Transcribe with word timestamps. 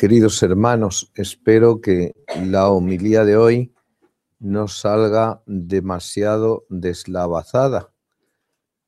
Queridos 0.00 0.42
hermanos, 0.42 1.12
espero 1.14 1.82
que 1.82 2.14
la 2.46 2.70
homilía 2.70 3.26
de 3.26 3.36
hoy 3.36 3.74
no 4.38 4.66
salga 4.66 5.42
demasiado 5.44 6.64
deslavazada. 6.70 7.92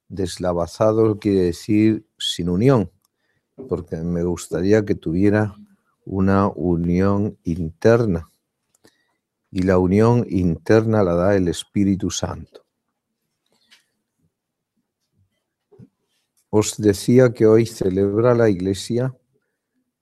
Deslavazado 0.09 1.19
quiere 1.19 1.43
decir 1.43 2.06
sin 2.17 2.48
unión, 2.48 2.90
porque 3.69 3.98
me 3.98 4.22
gustaría 4.22 4.87
que 4.87 4.95
tuviera 4.95 5.54
una 6.06 6.48
unión 6.48 7.37
interna. 7.44 8.31
Y 9.51 9.65
la 9.65 9.76
unión 9.76 10.24
interna 10.31 11.03
la 11.03 11.13
da 11.15 11.37
el 11.37 11.49
Espíritu 11.49 12.10
Santo. 12.10 12.65
Os 16.48 16.79
decía 16.79 17.34
que 17.34 17.45
hoy 17.45 17.66
celebra 17.66 18.34
la 18.34 18.48
Iglesia 18.48 19.15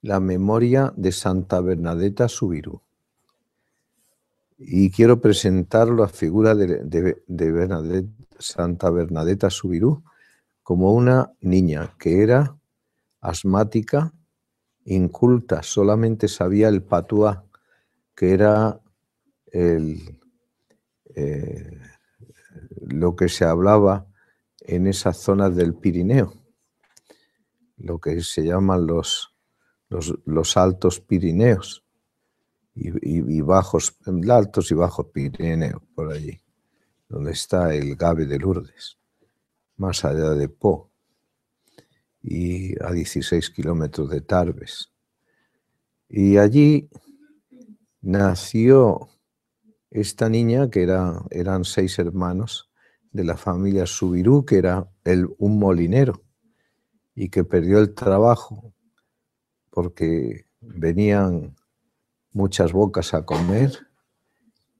la 0.01 0.19
memoria 0.19 0.93
de 0.95 1.11
Santa 1.11 1.61
Bernadetta 1.61 2.27
Subirú. 2.27 2.81
Y 4.57 4.91
quiero 4.91 5.21
presentar 5.21 5.89
la 5.89 6.07
figura 6.07 6.55
de, 6.55 8.07
Santa 8.39 8.89
Bernadetta 8.89 9.49
Subirú 9.49 10.03
como 10.63 10.93
una 10.93 11.31
niña 11.41 11.95
que 11.99 12.23
era 12.23 12.55
asmática, 13.19 14.13
inculta, 14.85 15.61
solamente 15.61 16.27
sabía 16.27 16.69
el 16.69 16.81
patuá, 16.81 17.45
que 18.15 18.33
era 18.33 18.79
eh, 19.51 19.99
lo 22.87 23.15
que 23.15 23.29
se 23.29 23.45
hablaba 23.45 24.07
en 24.59 24.87
esas 24.87 25.17
zonas 25.17 25.55
del 25.55 25.75
Pirineo, 25.75 26.33
lo 27.77 27.99
que 27.99 28.21
se 28.21 28.43
llaman 28.43 28.87
los 28.87 29.30
los, 30.25 30.57
altos 30.57 31.01
Pirineos 31.01 31.83
y, 32.73 33.41
bajos, 33.41 33.97
altos 34.29 34.71
y 34.71 34.73
bajos 34.73 35.07
Pirineos, 35.07 35.81
por 35.93 36.11
allí, 36.11 36.39
donde 37.09 37.31
está 37.31 37.75
el 37.75 37.95
Gabe 37.95 38.25
de 38.25 38.39
Lourdes, 38.39 38.97
más 39.75 40.05
allá 40.05 40.29
de 40.29 40.47
Po, 40.47 40.89
y 42.23 42.81
a 42.81 42.91
16 42.91 43.49
kilómetros 43.49 44.09
de 44.09 44.21
Tarbes. 44.21 44.91
Y 46.07 46.37
allí 46.37 46.89
nació 48.01 49.09
esta 49.89 50.29
niña, 50.29 50.69
que 50.69 50.83
era, 50.83 51.21
eran 51.31 51.65
seis 51.65 51.99
hermanos 51.99 52.69
de 53.11 53.25
la 53.25 53.35
familia 53.35 53.85
Subirú, 53.85 54.45
que 54.45 54.57
era 54.57 54.89
el, 55.03 55.27
un 55.37 55.59
molinero, 55.59 56.21
y 57.13 57.27
que 57.27 57.43
perdió 57.43 57.79
el 57.79 57.93
trabajo 57.93 58.73
porque 59.71 60.45
venían 60.59 61.55
muchas 62.31 62.71
bocas 62.71 63.13
a 63.13 63.25
comer 63.25 63.87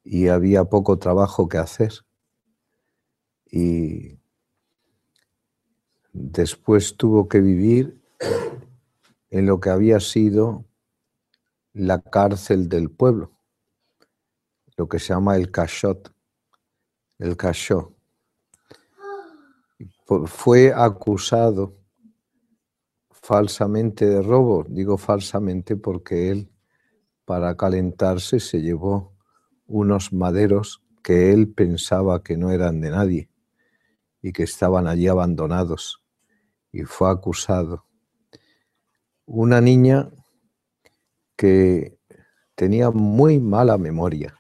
y 0.04 0.28
había 0.28 0.66
poco 0.66 1.00
trabajo 1.00 1.50
que 1.50 1.58
hacer. 1.58 1.94
Y 3.50 4.20
después 6.14 6.96
tuvo 6.96 7.28
que 7.28 7.40
vivir 7.40 8.00
en 9.30 9.46
lo 9.46 9.60
que 9.60 9.70
había 9.70 10.00
sido 10.00 10.66
la 11.74 12.02
cárcel 12.02 12.68
del 12.68 12.92
pueblo, 12.92 13.32
lo 14.76 14.90
que 14.90 15.00
se 15.00 15.14
llama 15.14 15.38
el 15.38 15.52
cachot, 15.52 16.14
el 17.18 17.38
cachot. 17.38 17.96
Fue 20.26 20.74
acusado 20.74 21.81
falsamente 23.22 24.06
de 24.06 24.22
robo. 24.22 24.66
Digo 24.68 24.98
falsamente 24.98 25.76
porque 25.76 26.32
él, 26.32 26.52
para 27.26 27.56
calentarse, 27.56 28.40
se 28.40 28.62
llevó 28.62 29.16
unos 29.66 30.12
maderos 30.12 30.84
que 31.04 31.32
él 31.32 31.54
pensaba 31.54 32.24
que 32.24 32.38
no 32.38 32.52
eran 32.52 32.82
de 32.82 32.92
nadie 32.92 33.30
y 34.22 34.34
que 34.34 34.44
estaban 34.44 34.88
allí 34.88 35.08
abandonados 35.08 36.04
y 36.72 36.84
fue 36.84 37.10
acusado. 37.10 37.86
Una 39.26 39.62
niña 39.62 40.10
que 41.36 41.98
tenía 42.56 42.92
muy 42.92 43.40
mala 43.40 43.78
memoria. 43.78 44.36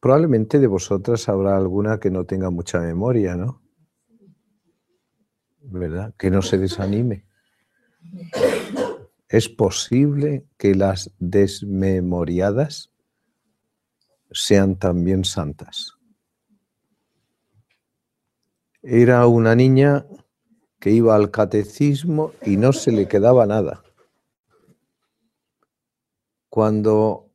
Probablemente 0.00 0.58
de 0.58 0.66
vosotras 0.66 1.28
habrá 1.28 1.56
alguna 1.56 2.00
que 2.00 2.10
no 2.10 2.24
tenga 2.24 2.50
mucha 2.50 2.80
memoria, 2.80 3.36
¿no? 3.36 3.59
¿Verdad? 5.62 6.14
Que 6.16 6.30
no 6.30 6.42
se 6.42 6.58
desanime. 6.58 7.24
Es 9.28 9.48
posible 9.48 10.46
que 10.56 10.74
las 10.74 11.12
desmemoriadas 11.18 12.90
sean 14.32 14.76
también 14.76 15.24
santas. 15.24 15.94
Era 18.82 19.26
una 19.26 19.54
niña 19.54 20.06
que 20.78 20.90
iba 20.90 21.14
al 21.14 21.30
catecismo 21.30 22.32
y 22.44 22.56
no 22.56 22.72
se 22.72 22.90
le 22.92 23.06
quedaba 23.06 23.46
nada. 23.46 23.82
Cuando 26.48 27.30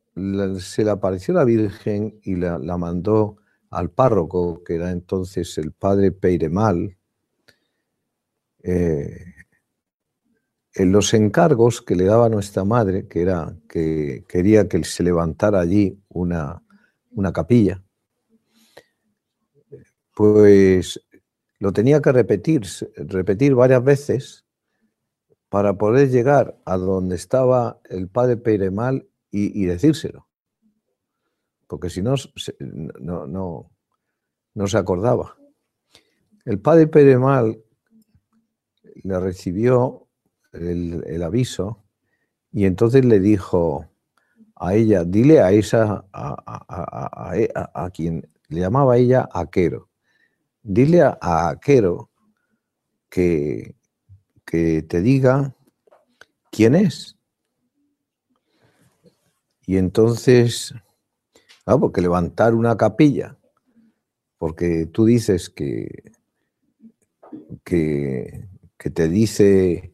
se 0.58 0.84
le 0.84 0.90
apareció 0.90 1.34
la 1.34 1.44
Virgen 1.44 2.18
y 2.22 2.36
la, 2.36 2.58
la 2.58 2.76
mandó 2.76 3.36
al 3.70 3.90
párroco, 3.90 4.62
que 4.64 4.74
era 4.74 4.90
entonces 4.90 5.56
el 5.58 5.72
padre 5.72 6.10
Peiremal, 6.10 6.96
eh, 8.68 9.34
los 10.74 11.14
encargos 11.14 11.80
que 11.80 11.94
le 11.94 12.04
daba 12.04 12.28
nuestra 12.28 12.64
madre, 12.64 13.06
que 13.06 13.22
era 13.22 13.56
que 13.68 14.24
quería 14.28 14.68
que 14.68 14.82
se 14.82 15.04
levantara 15.04 15.60
allí 15.60 16.02
una, 16.08 16.62
una 17.10 17.32
capilla, 17.32 17.82
pues 20.14 21.00
lo 21.60 21.72
tenía 21.72 22.02
que 22.02 22.10
repetir, 22.10 22.62
repetir 22.96 23.54
varias 23.54 23.84
veces 23.84 24.44
para 25.48 25.78
poder 25.78 26.10
llegar 26.10 26.58
a 26.64 26.76
donde 26.76 27.14
estaba 27.14 27.80
el 27.88 28.08
padre 28.08 28.36
Peiremal 28.36 29.08
y, 29.30 29.62
y 29.62 29.66
decírselo. 29.66 30.26
Porque 31.68 31.88
si 31.88 32.02
no, 32.02 32.14
no, 33.00 33.26
no, 33.28 33.70
no 34.54 34.66
se 34.66 34.76
acordaba. 34.76 35.36
El 36.44 36.60
padre 36.60 36.88
Peiremal 36.88 37.62
le 39.06 39.20
recibió 39.20 40.08
el, 40.52 41.22
aviso 41.22 41.84
y 42.50 42.64
entonces 42.64 43.04
le 43.04 43.20
dijo 43.20 43.86
a 44.56 44.74
ella, 44.74 45.04
dile 45.04 45.40
a 45.40 45.52
esa, 45.52 46.04
a, 46.12 47.90
quien 47.92 48.28
le 48.48 48.60
llamaba 48.60 48.96
ella 48.96 49.28
Aquero, 49.32 49.88
dile 50.62 51.02
a, 51.02 51.16
Aquero 51.20 52.10
que, 53.08 53.76
que 54.44 54.82
te 54.82 55.00
diga 55.02 55.54
quién 56.50 56.74
es. 56.74 57.16
Y 59.66 59.76
entonces, 59.76 60.74
ah, 61.64 61.78
porque 61.78 62.00
levantar 62.00 62.54
una 62.54 62.76
capilla, 62.76 63.36
porque 64.38 64.86
tú 64.86 65.04
dices 65.04 65.50
que, 65.50 66.12
que, 67.64 68.48
que 68.76 68.90
te 68.90 69.08
dice 69.08 69.92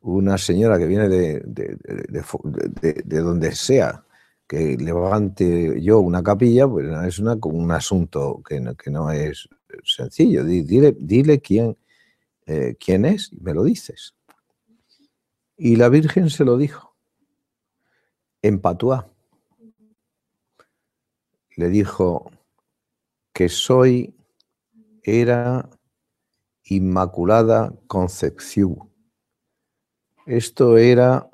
una 0.00 0.38
señora 0.38 0.78
que 0.78 0.86
viene 0.86 1.08
de, 1.08 1.40
de, 1.44 3.20
donde 3.20 3.54
sea, 3.54 4.04
que 4.46 4.76
levante 4.76 5.80
yo 5.82 5.98
una 5.98 6.22
capilla, 6.22 6.68
pues 6.68 6.86
es 7.06 7.18
una, 7.18 7.36
un 7.42 7.70
asunto 7.72 8.42
que 8.48 8.60
no, 8.60 8.74
que 8.76 8.90
no 8.90 9.10
es 9.10 9.48
sencillo. 9.84 10.44
Dile, 10.44 10.94
dile 10.98 11.40
quién, 11.40 11.76
eh, 12.46 12.76
quién 12.78 13.04
es 13.04 13.32
y 13.32 13.40
me 13.40 13.54
lo 13.54 13.64
dices. 13.64 14.14
Y 15.56 15.76
la 15.76 15.88
Virgen 15.88 16.30
se 16.30 16.44
lo 16.44 16.56
dijo, 16.56 16.94
en 18.42 18.60
Patuá. 18.60 19.08
Le 21.56 21.68
dijo 21.68 22.30
que 23.32 23.48
soy, 23.48 24.14
era 25.02 25.68
Inmaculada 26.68 27.72
Concepción. 27.86 28.90
Esto 30.26 30.78
era 30.78 31.30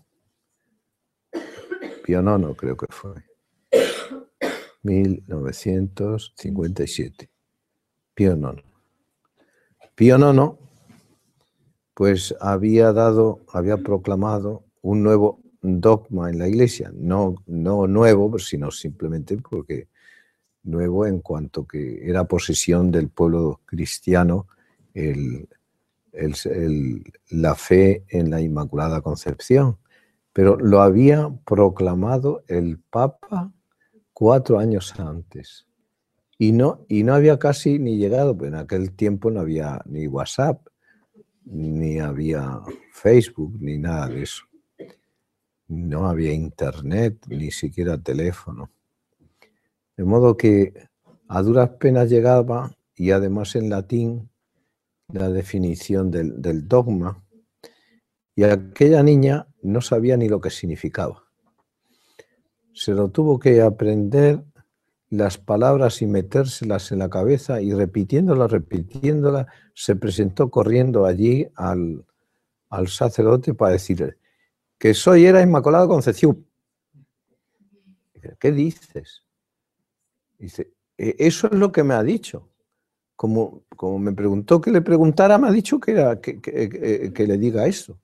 Pío 2.03 2.21
Nono 2.21 2.55
creo 2.55 2.77
que 2.77 2.87
fue, 2.89 3.25
1957, 4.83 7.31
Pío 8.13 8.35
Nono. 8.35 8.61
Pío 9.95 10.17
Nono, 10.17 10.59
pues 11.93 12.35
había 12.39 12.91
dado, 12.93 13.41
había 13.51 13.77
proclamado 13.77 14.63
un 14.81 15.03
nuevo 15.03 15.39
dogma 15.61 16.29
en 16.29 16.39
la 16.39 16.47
iglesia, 16.47 16.91
no, 16.93 17.35
no 17.45 17.87
nuevo, 17.87 18.37
sino 18.39 18.71
simplemente 18.71 19.37
porque 19.37 19.87
nuevo 20.63 21.05
en 21.05 21.19
cuanto 21.19 21.65
que 21.65 22.09
era 22.09 22.25
posesión 22.25 22.91
del 22.91 23.09
pueblo 23.09 23.61
cristiano 23.65 24.47
la 27.29 27.55
fe 27.55 28.03
en 28.09 28.29
la 28.29 28.41
Inmaculada 28.41 29.01
Concepción. 29.01 29.77
Pero 30.31 30.57
lo 30.57 30.81
había 30.81 31.29
proclamado 31.45 32.43
el 32.47 32.79
Papa 32.79 33.51
cuatro 34.13 34.59
años 34.59 34.99
antes. 34.99 35.67
Y 36.37 36.51
no, 36.51 36.85
y 36.87 37.03
no 37.03 37.13
había 37.13 37.37
casi 37.37 37.77
ni 37.77 37.97
llegado, 37.97 38.35
pues 38.35 38.49
en 38.49 38.55
aquel 38.55 38.91
tiempo 38.93 39.29
no 39.29 39.39
había 39.39 39.81
ni 39.85 40.07
WhatsApp, 40.07 40.67
ni 41.45 41.99
había 41.99 42.61
Facebook, 42.91 43.57
ni 43.59 43.77
nada 43.77 44.07
de 44.07 44.23
eso. 44.23 44.43
No 45.67 46.07
había 46.07 46.33
internet, 46.33 47.25
ni 47.27 47.51
siquiera 47.51 47.97
teléfono. 47.97 48.71
De 49.97 50.03
modo 50.03 50.37
que 50.37 50.73
a 51.27 51.41
duras 51.41 51.69
penas 51.79 52.09
llegaba, 52.09 52.75
y 52.95 53.11
además 53.11 53.55
en 53.55 53.69
latín, 53.69 54.29
la 55.07 55.29
definición 55.29 56.11
del, 56.11 56.67
dogma, 56.67 57.23
y 58.35 58.43
aquella 58.43 59.03
niña 59.03 59.47
no 59.61 59.81
sabía 59.81 60.17
ni 60.17 60.27
lo 60.27 60.41
que 60.41 60.49
significaba. 60.49 61.23
Se 62.73 62.93
lo 62.93 63.09
tuvo 63.09 63.37
que 63.37 63.61
aprender 63.61 64.43
las 65.13 65.37
palabras 65.37 66.01
y 66.01 66.07
metérselas 66.07 66.91
en 66.91 66.99
la 66.99 67.09
cabeza 67.09 67.61
y 67.61 67.71
repitiéndolas, 67.71 68.51
repitiéndolas, 68.51 69.45
se 69.75 69.95
presentó 69.95 70.49
corriendo 70.49 71.05
allí 71.05 71.47
al, 71.55 72.03
al 72.69 72.87
sacerdote 72.87 73.53
para 73.53 73.73
decirle 73.73 74.17
que 74.79 74.95
soy 74.95 75.25
era 75.25 75.41
Inmaculada 75.41 75.87
Concepción. 75.87 76.45
¿Qué 78.39 78.51
dices? 78.51 79.23
Dice, 80.39 80.73
e, 80.97 81.15
eso 81.19 81.47
es 81.47 81.53
lo 81.53 81.71
que 81.71 81.83
me 81.83 81.93
ha 81.93 82.01
dicho. 82.01 82.49
Como, 83.15 83.61
como 83.77 83.99
me 83.99 84.13
preguntó 84.13 84.59
que 84.59 84.71
le 84.71 84.81
preguntara, 84.81 85.37
me 85.37 85.47
ha 85.47 85.51
dicho 85.51 85.79
que, 85.79 85.91
era, 85.91 86.19
que, 86.19 86.41
que, 86.41 87.27
le 87.27 87.37
diga 87.37 87.67
eso. 87.67 87.99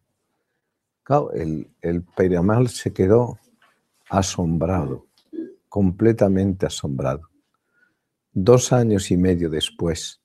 Claro, 1.01 1.31
el, 1.33 1.67
el 1.81 2.03
Peiramal 2.03 2.69
se 2.69 2.94
quedó 2.94 3.39
asombrado, 4.09 5.07
completamente 5.69 6.66
asombrado. 6.66 7.30
Dos 8.33 8.74
años 8.74 9.12
y 9.12 9.18
medio 9.18 9.50
después 9.50 10.21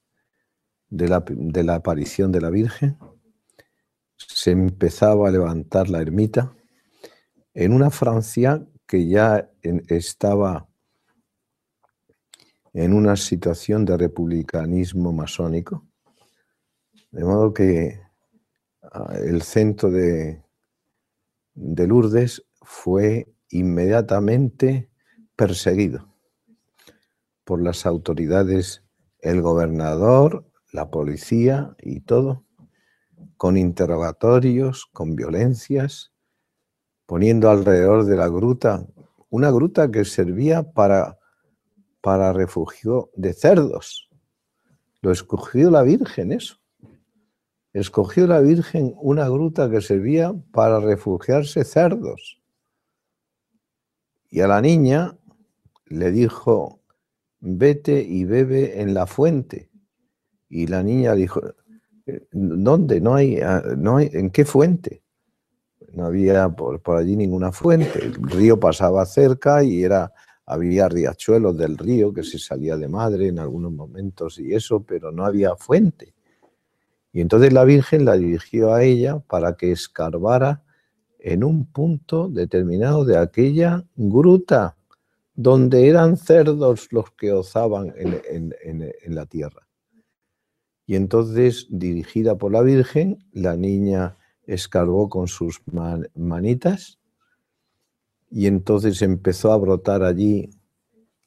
de 0.89 1.09
la, 1.09 1.75
aparición 1.75 2.33
de 2.33 2.41
la 2.41 2.51
Virgen, 2.51 2.97
se 4.17 4.53
empezaba 4.53 5.29
a 5.29 5.33
levantar 5.33 5.89
la 5.91 6.01
ermita 6.01 6.55
en 7.53 7.73
una 7.73 7.91
Francia 7.91 8.67
que 8.87 9.07
ya 9.07 9.51
estaba 9.89 10.69
en 12.73 12.93
una 12.93 13.17
situación 13.17 13.85
de 13.85 13.97
republicanismo 13.97 15.13
masónico, 15.13 15.87
de 17.11 17.25
modo 17.25 17.53
que 17.55 18.01
ah, 18.83 19.15
el 19.25 19.43
centro 19.43 19.91
de, 19.91 20.43
de 21.55 21.87
Lourdes 21.87 22.45
fue 22.63 23.33
inmediatamente 23.51 24.91
perseguido 25.37 26.09
por 27.45 27.63
las 27.63 27.87
autoridades, 27.87 28.83
el 29.21 29.43
gobernador, 29.43 30.51
la 30.73 30.91
policía 30.91 31.77
y 31.81 32.01
todo, 32.01 32.45
con 33.37 33.57
interrogatorios, 33.57 34.87
con 34.93 35.15
violencias, 35.15 36.13
poniendo 37.07 37.51
alrededor 37.51 38.05
de 38.05 38.17
la 38.17 38.29
gruta, 38.29 38.87
una 39.29 39.51
gruta 39.51 39.91
que 39.91 40.05
servía 40.05 40.73
para 40.73 41.19
para 42.05 42.35
refugio 42.35 43.11
de 43.17 43.33
cerdos. 43.33 44.11
Lo 45.01 45.11
escogió 45.11 45.71
la 45.71 45.81
Virgen 45.81 46.33
eso. 46.33 46.57
Escogió 47.73 48.27
la 48.27 48.41
Virgen 48.41 48.93
una 48.99 49.27
gruta 49.27 49.71
que 49.71 49.81
servía 49.81 50.35
para 50.53 50.81
refugiarse 50.81 51.65
cerdos. 51.65 52.43
Y 54.29 54.41
a 54.41 54.49
la 54.49 54.61
niña 54.61 55.17
le 55.87 56.11
dijo, 56.11 56.81
vete 57.41 58.03
y 58.03 58.25
bebe 58.25 58.81
en 58.81 58.95
la 58.95 59.07
fuente. 59.07 59.71
Y 60.49 60.67
la 60.67 60.83
niña 60.83 61.15
dijo, 61.15 61.41
¿dónde? 62.33 63.01
No 63.01 63.15
hay, 63.15 63.41
no 63.77 63.97
hay 63.97 64.11
¿en 64.13 64.31
qué 64.31 64.45
fuente? 64.45 65.03
No 65.93 66.07
había 66.07 66.49
por, 66.49 66.81
por 66.81 66.97
allí 66.97 67.17
ninguna 67.17 67.53
fuente. 67.53 68.05
El 68.05 68.15
río 68.15 68.59
pasaba 68.59 69.05
cerca 69.07 69.63
y 69.63 69.85
era 69.85 70.13
había 70.47 70.89
riachuelos 70.89 71.57
del 71.57 71.79
río 71.79 72.13
que 72.13 72.23
se 72.23 72.39
salía 72.39 72.77
de 72.77 72.89
madre 72.89 73.29
en 73.29 73.39
algunos 73.39 73.73
momentos 73.73 74.39
y 74.39 74.55
eso, 74.55 74.83
pero 74.83 75.11
no 75.11 75.25
había 75.25 75.57
fuente. 75.57 76.15
Y 77.13 77.21
entonces 77.21 77.53
la 77.53 77.65
Virgen 77.65 78.05
la 78.05 78.17
dirigió 78.17 78.75
a 78.75 78.83
ella 78.83 79.21
para 79.21 79.57
que 79.57 79.73
escarbara 79.73 80.63
en 81.19 81.45
un 81.45 81.65
punto 81.65 82.29
determinado 82.29 83.05
de 83.05 83.17
aquella 83.17 83.85
gruta 83.97 84.77
donde 85.35 85.89
eran 85.89 86.17
cerdos 86.17 86.89
los 86.93 87.11
que 87.13 87.33
ozaban 87.33 87.93
en, 87.97 89.15
la 89.15 89.27
tierra. 89.27 89.67
Y 90.87 90.97
entonces, 90.97 91.67
dirigida 91.71 92.37
por 92.37 92.53
la 92.53 92.63
Virgen, 92.63 93.19
la 93.33 93.57
niña 93.57 94.17
escarbó 94.47 95.09
con 95.09 95.29
sus 95.29 95.63
manitas 96.15 96.99
y 98.31 98.47
entonces 98.47 99.01
empezó 99.03 99.53
a 99.53 99.57
brotar 99.57 100.03
allí 100.03 100.51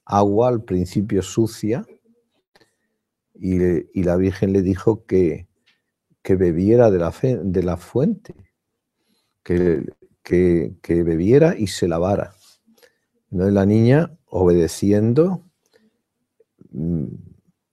agua, 0.04 0.48
al 0.48 0.62
principio 0.62 1.22
sucia, 1.22 1.84
y, 3.34 4.02
la 4.02 4.16
Virgen 4.16 4.52
le 4.52 4.62
dijo 4.62 5.04
que, 5.04 5.48
que 6.22 6.34
bebiera 6.34 6.90
de 6.90 6.98
la, 6.98 7.14
de 7.22 7.62
la 7.62 7.76
fuente, 7.76 8.34
que, 9.42 9.84
que, 10.22 11.02
bebiera 11.02 11.56
y 11.56 11.68
se 11.68 11.88
lavara. 11.88 12.34
La 13.30 13.66
niña, 13.66 14.16
obedeciendo, 14.26 15.44
mm, 16.70 17.06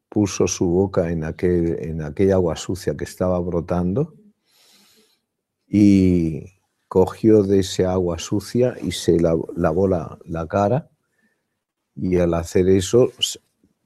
puso 0.10 0.48
su 0.48 0.68
boca 0.68 1.12
en, 1.12 1.24
aquel, 1.24 1.78
en 1.80 2.02
aquella 2.02 2.36
agua 2.36 2.56
sucia 2.56 2.96
que 2.96 3.06
estaba 3.06 3.40
brotando 3.40 4.16
y, 5.68 6.56
cogió 6.88 7.44
de 7.44 7.60
ese 7.60 7.86
agua 7.86 8.20
sucia 8.20 8.76
y 8.82 8.94
se 8.94 9.20
lavó 9.20 9.88
la, 9.88 10.48
cara 10.48 10.90
y 11.94 12.16
al 12.18 12.34
hacer 12.36 12.70
eso 12.70 13.12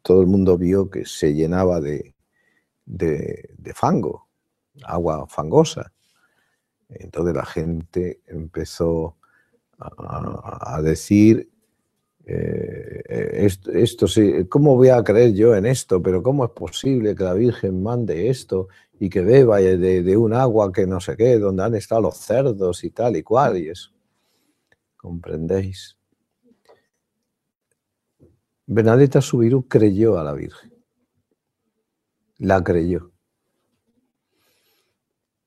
todo 0.03 0.21
el 0.21 0.27
mundo 0.27 0.59
vio 0.59 0.91
que 0.91 1.05
se 1.05 1.33
llenaba 1.33 1.81
de, 1.81 2.13
de, 2.85 3.73
fango, 3.73 4.27
agua 4.83 5.25
fangosa. 5.27 5.91
Entonces 6.89 7.35
la 7.35 7.45
gente 7.45 8.21
empezó 8.27 9.17
a, 9.79 10.79
decir, 10.83 11.48
eh, 12.31 13.47
esto, 13.73 14.07
sí, 14.07 14.45
¿cómo 14.49 14.75
voy 14.75 14.89
a 14.89 15.03
creer 15.03 15.33
yo 15.33 15.55
en 15.55 15.65
esto? 15.65 16.01
Pero 16.01 16.21
¿cómo 16.21 16.45
es 16.45 16.51
posible 16.51 17.15
que 17.15 17.23
la 17.23 17.33
Virgen 17.33 17.81
mande 17.81 18.29
esto 18.29 18.67
y 18.99 19.09
que 19.09 19.21
beba 19.21 19.57
de, 19.59 20.17
un 20.17 20.33
agua 20.33 20.71
que 20.71 20.85
no 20.85 20.99
sé 20.99 21.15
qué, 21.15 21.39
donde 21.39 21.63
han 21.63 21.75
estado 21.75 22.01
los 22.01 22.17
cerdos 22.17 22.83
y 22.83 22.91
tal 22.91 23.15
y 23.15 23.23
cual, 23.23 23.57
y 23.57 23.69
eso. 23.69 23.91
¿Comprendéis? 24.97 25.97
Bernadetta 28.67 29.21
Subirú 29.21 29.67
creyó 29.67 30.19
a 30.19 30.23
la 30.23 30.33
Virgen. 30.33 30.73
La 32.37 32.63
creyó. 32.63 33.11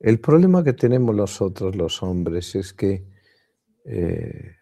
El 0.00 0.18
problema 0.18 0.64
que 0.64 0.72
tenemos 0.72 1.14
nosotros 1.14 1.76
los 1.76 2.02
hombres 2.02 2.56
es 2.56 2.72
que 2.72 3.04
eh, 3.84 4.56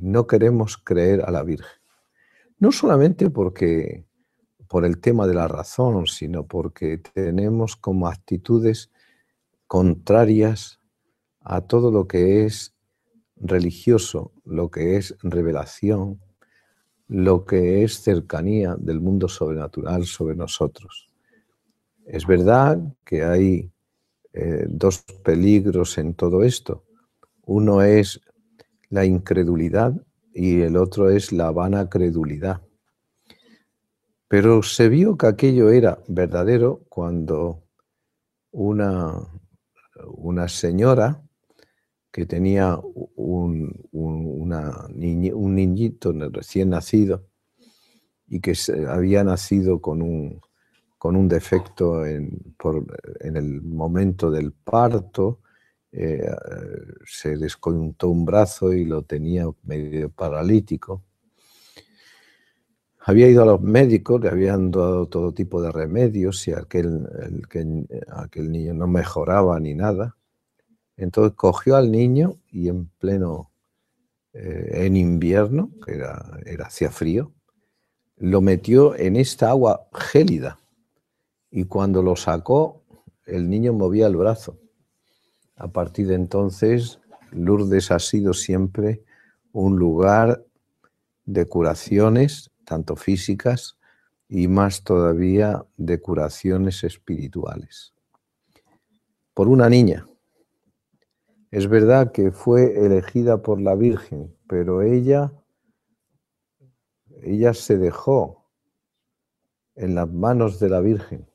no 0.00 0.26
queremos 0.26 0.76
creer 0.78 1.22
a 1.22 1.30
la 1.30 1.42
Virgen. 1.42 1.80
No 2.58 2.72
solamente 2.72 3.30
porque 3.30 4.04
por 4.68 4.84
el 4.84 5.00
tema 5.00 5.26
de 5.26 5.34
la 5.34 5.48
razón, 5.48 6.06
sino 6.06 6.46
porque 6.46 6.98
tenemos 6.98 7.76
como 7.76 8.06
actitudes 8.06 8.90
contrarias 9.66 10.78
a 11.40 11.62
todo 11.62 11.90
lo 11.90 12.06
que 12.06 12.44
es 12.44 12.74
religioso, 13.36 14.32
lo 14.44 14.70
que 14.70 14.96
es 14.96 15.16
revelación, 15.22 16.20
lo 17.08 17.44
que 17.44 17.82
es 17.82 18.00
cercanía 18.02 18.76
del 18.78 19.00
mundo 19.00 19.28
sobrenatural 19.28 20.04
sobre 20.04 20.36
nosotros. 20.36 21.08
Es 22.06 22.26
verdad 22.26 22.78
que 23.04 23.24
hay 23.24 23.72
eh, 24.32 24.66
dos 24.68 25.02
peligros 25.24 25.98
en 25.98 26.14
todo 26.14 26.44
esto. 26.44 26.84
Uno 27.42 27.82
es 27.82 28.20
la 28.90 29.04
incredulidad 29.04 29.94
y 30.32 30.60
el 30.60 30.76
otro 30.76 31.10
es 31.10 31.32
la 31.32 31.50
vana 31.50 31.88
credulidad. 31.88 32.60
Pero 34.28 34.62
se 34.62 34.88
vio 34.88 35.16
que 35.16 35.26
aquello 35.26 35.70
era 35.70 35.98
verdadero 36.06 36.84
cuando 36.88 37.64
una, 38.52 39.14
una 40.06 40.48
señora 40.48 41.22
que 42.12 42.26
tenía 42.26 42.78
un, 43.16 43.88
un 43.92 45.54
niñito 45.54 46.12
recién 46.12 46.70
nacido 46.70 47.26
y 48.28 48.40
que 48.40 48.54
había 48.88 49.24
nacido 49.24 49.80
con 49.80 50.02
un, 50.02 50.40
con 50.96 51.16
un 51.16 51.28
defecto 51.28 52.04
en, 52.04 52.54
en 53.20 53.36
el 53.36 53.62
momento 53.62 54.30
del 54.30 54.52
parto, 54.52 55.40
eh, 55.92 56.24
se 57.04 57.36
descontó 57.36 58.08
un 58.08 58.24
brazo 58.24 58.72
y 58.72 58.84
lo 58.84 59.02
tenía 59.02 59.46
medio 59.64 60.10
paralítico. 60.10 61.02
Había 63.00 63.28
ido 63.28 63.42
a 63.42 63.46
los 63.46 63.60
médicos, 63.60 64.20
le 64.20 64.28
habían 64.28 64.70
dado 64.70 65.06
todo 65.08 65.32
tipo 65.32 65.60
de 65.62 65.72
remedios 65.72 66.46
y 66.46 66.52
aquel, 66.52 67.08
el, 67.22 67.86
aquel 68.08 68.52
niño 68.52 68.74
no 68.74 68.86
mejoraba 68.86 69.58
ni 69.58 69.74
nada. 69.74 70.16
Entonces 70.96 71.32
cogió 71.34 71.76
al 71.76 71.90
niño 71.90 72.36
y 72.52 72.68
en 72.68 72.88
pleno, 72.98 73.50
eh, 74.34 74.84
en 74.84 74.96
invierno, 74.96 75.70
que 75.84 75.94
era, 75.94 76.38
era, 76.44 76.66
hacía 76.66 76.90
frío, 76.90 77.32
lo 78.18 78.42
metió 78.42 78.94
en 78.94 79.16
esta 79.16 79.48
agua 79.48 79.88
gélida. 79.94 80.58
Y 81.50 81.64
cuando 81.64 82.02
lo 82.02 82.16
sacó, 82.16 82.84
el 83.24 83.48
niño 83.48 83.72
movía 83.72 84.06
el 84.06 84.16
brazo. 84.16 84.59
A 85.60 85.68
partir 85.68 86.06
de 86.06 86.14
entonces, 86.14 87.00
Lourdes 87.32 87.90
ha 87.90 87.98
sido 87.98 88.32
siempre 88.32 89.04
un 89.52 89.78
lugar 89.78 90.42
de 91.26 91.44
curaciones, 91.44 92.50
tanto 92.64 92.96
físicas 92.96 93.76
y 94.26 94.48
más 94.48 94.84
todavía 94.84 95.66
de 95.76 96.00
curaciones 96.00 96.82
espirituales. 96.82 97.92
Por 99.34 99.48
una 99.48 99.68
niña, 99.68 100.06
es 101.50 101.68
verdad 101.68 102.10
que 102.10 102.32
fue 102.32 102.86
elegida 102.86 103.42
por 103.42 103.60
la 103.60 103.74
Virgen, 103.74 104.34
pero 104.48 104.80
ella, 104.80 105.30
ella 107.22 107.52
se 107.52 107.76
dejó 107.76 108.46
en 109.74 109.94
las 109.94 110.10
manos 110.10 110.58
de 110.58 110.70
la 110.70 110.80
Virgen 110.80 111.26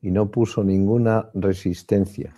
y 0.00 0.12
no 0.12 0.30
puso 0.30 0.62
ninguna 0.62 1.28
resistencia. 1.34 2.32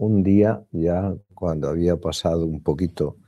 Un 0.00 0.22
día, 0.22 0.64
ya 0.72 1.14
cuando 1.34 1.68
había 1.68 1.98
pasado 1.98 2.46
un 2.46 2.62
poquito 2.62 3.18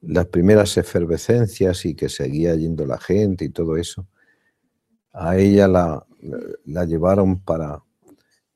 las 0.00 0.26
primeras 0.26 0.76
efervescencias 0.76 1.86
y 1.86 1.94
que 1.94 2.08
seguía 2.08 2.56
yendo 2.56 2.84
la 2.84 2.98
gente 2.98 3.44
y 3.44 3.50
todo 3.50 3.76
eso, 3.76 4.08
a 5.12 5.36
ella 5.36 5.68
la, 5.68 6.04
llevaron 6.84 7.38
para 7.38 7.84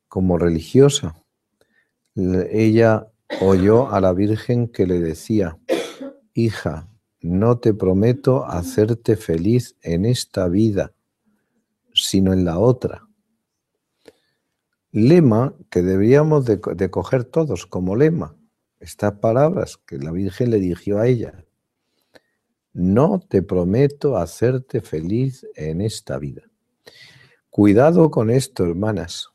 como 0.08 0.36
religiosa. 0.36 1.14
Ella 2.16 3.06
oyó 3.40 3.88
a 3.92 4.00
la 4.00 4.14
Virgen 4.14 4.66
que 4.66 4.84
le 4.84 4.98
decía, 4.98 5.56
hija, 6.34 6.88
no 7.20 7.58
te 7.58 7.72
prometo 7.72 8.46
hacerte 8.46 9.14
feliz 9.14 9.76
en 9.82 10.06
esta 10.06 10.48
vida, 10.48 10.92
sino 11.94 12.32
en 12.32 12.44
la 12.44 12.58
otra. 12.58 13.06
Lema 14.92 15.54
que 15.70 15.82
deberíamos 15.82 16.44
de, 16.46 16.60
coger 16.90 17.24
todos 17.24 17.66
como 17.66 17.94
lema. 17.94 18.36
Estas 18.80 19.12
palabras 19.18 19.76
que 19.76 19.98
la 19.98 20.10
Virgen 20.10 20.50
le 20.50 20.58
dirigió 20.58 20.98
a 20.98 21.06
ella. 21.06 21.44
No 22.72 23.20
te 23.20 23.42
prometo 23.42 24.16
hacerte 24.16 24.80
feliz 24.80 25.46
en 25.54 25.80
esta 25.80 26.18
vida. 26.18 26.42
Cuidado 27.50 28.10
con 28.10 28.30
esto, 28.30 28.64
hermanas. 28.64 29.28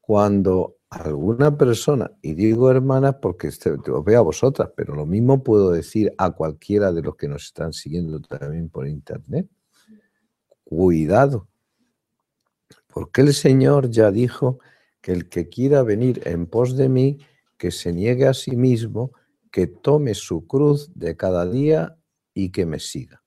Cuando 0.00 0.76
alguna 0.90 1.56
persona, 1.56 2.10
y 2.22 2.34
digo 2.34 2.70
hermanas 2.70 3.16
porque 3.20 3.48
este, 3.48 3.70
os 3.70 4.04
veo 4.04 4.18
a 4.20 4.22
vosotras, 4.22 4.70
pero 4.76 4.94
lo 4.94 5.06
mismo 5.06 5.42
puedo 5.42 5.70
decir 5.70 6.12
a 6.18 6.30
cualquiera 6.30 6.92
de 6.92 7.02
los 7.02 7.16
que 7.16 7.28
nos 7.28 7.44
están 7.44 7.72
siguiendo 7.72 8.20
también 8.20 8.68
por 8.68 8.86
internet. 8.86 9.48
Cuidado, 10.64 11.48
porque 12.96 13.20
el 13.20 13.34
Señor 13.34 13.90
ya 13.90 14.10
dijo 14.10 14.58
que 15.02 15.12
el 15.12 15.28
que 15.28 15.50
quiera 15.50 15.82
venir 15.82 16.22
en 16.24 16.46
pos 16.46 16.78
de 16.78 16.88
mí, 16.88 17.18
que 17.58 17.70
se 17.70 17.92
niegue 17.92 18.26
a 18.26 18.32
sí 18.32 18.56
mismo, 18.56 19.12
que 19.52 19.66
tome 19.66 20.14
su 20.14 20.46
cruz 20.46 20.90
de 20.94 21.14
cada 21.14 21.44
día 21.44 21.98
y 22.32 22.52
que 22.52 22.64
me 22.64 22.80
siga. 22.80 23.22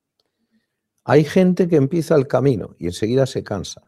Hay 1.04 1.24
gente 1.24 1.68
que 1.68 1.76
empieza 1.76 2.16
el 2.16 2.26
camino 2.26 2.76
y 2.80 2.88
enseguida 2.88 3.28
se 3.28 3.44
cansa. 3.44 3.84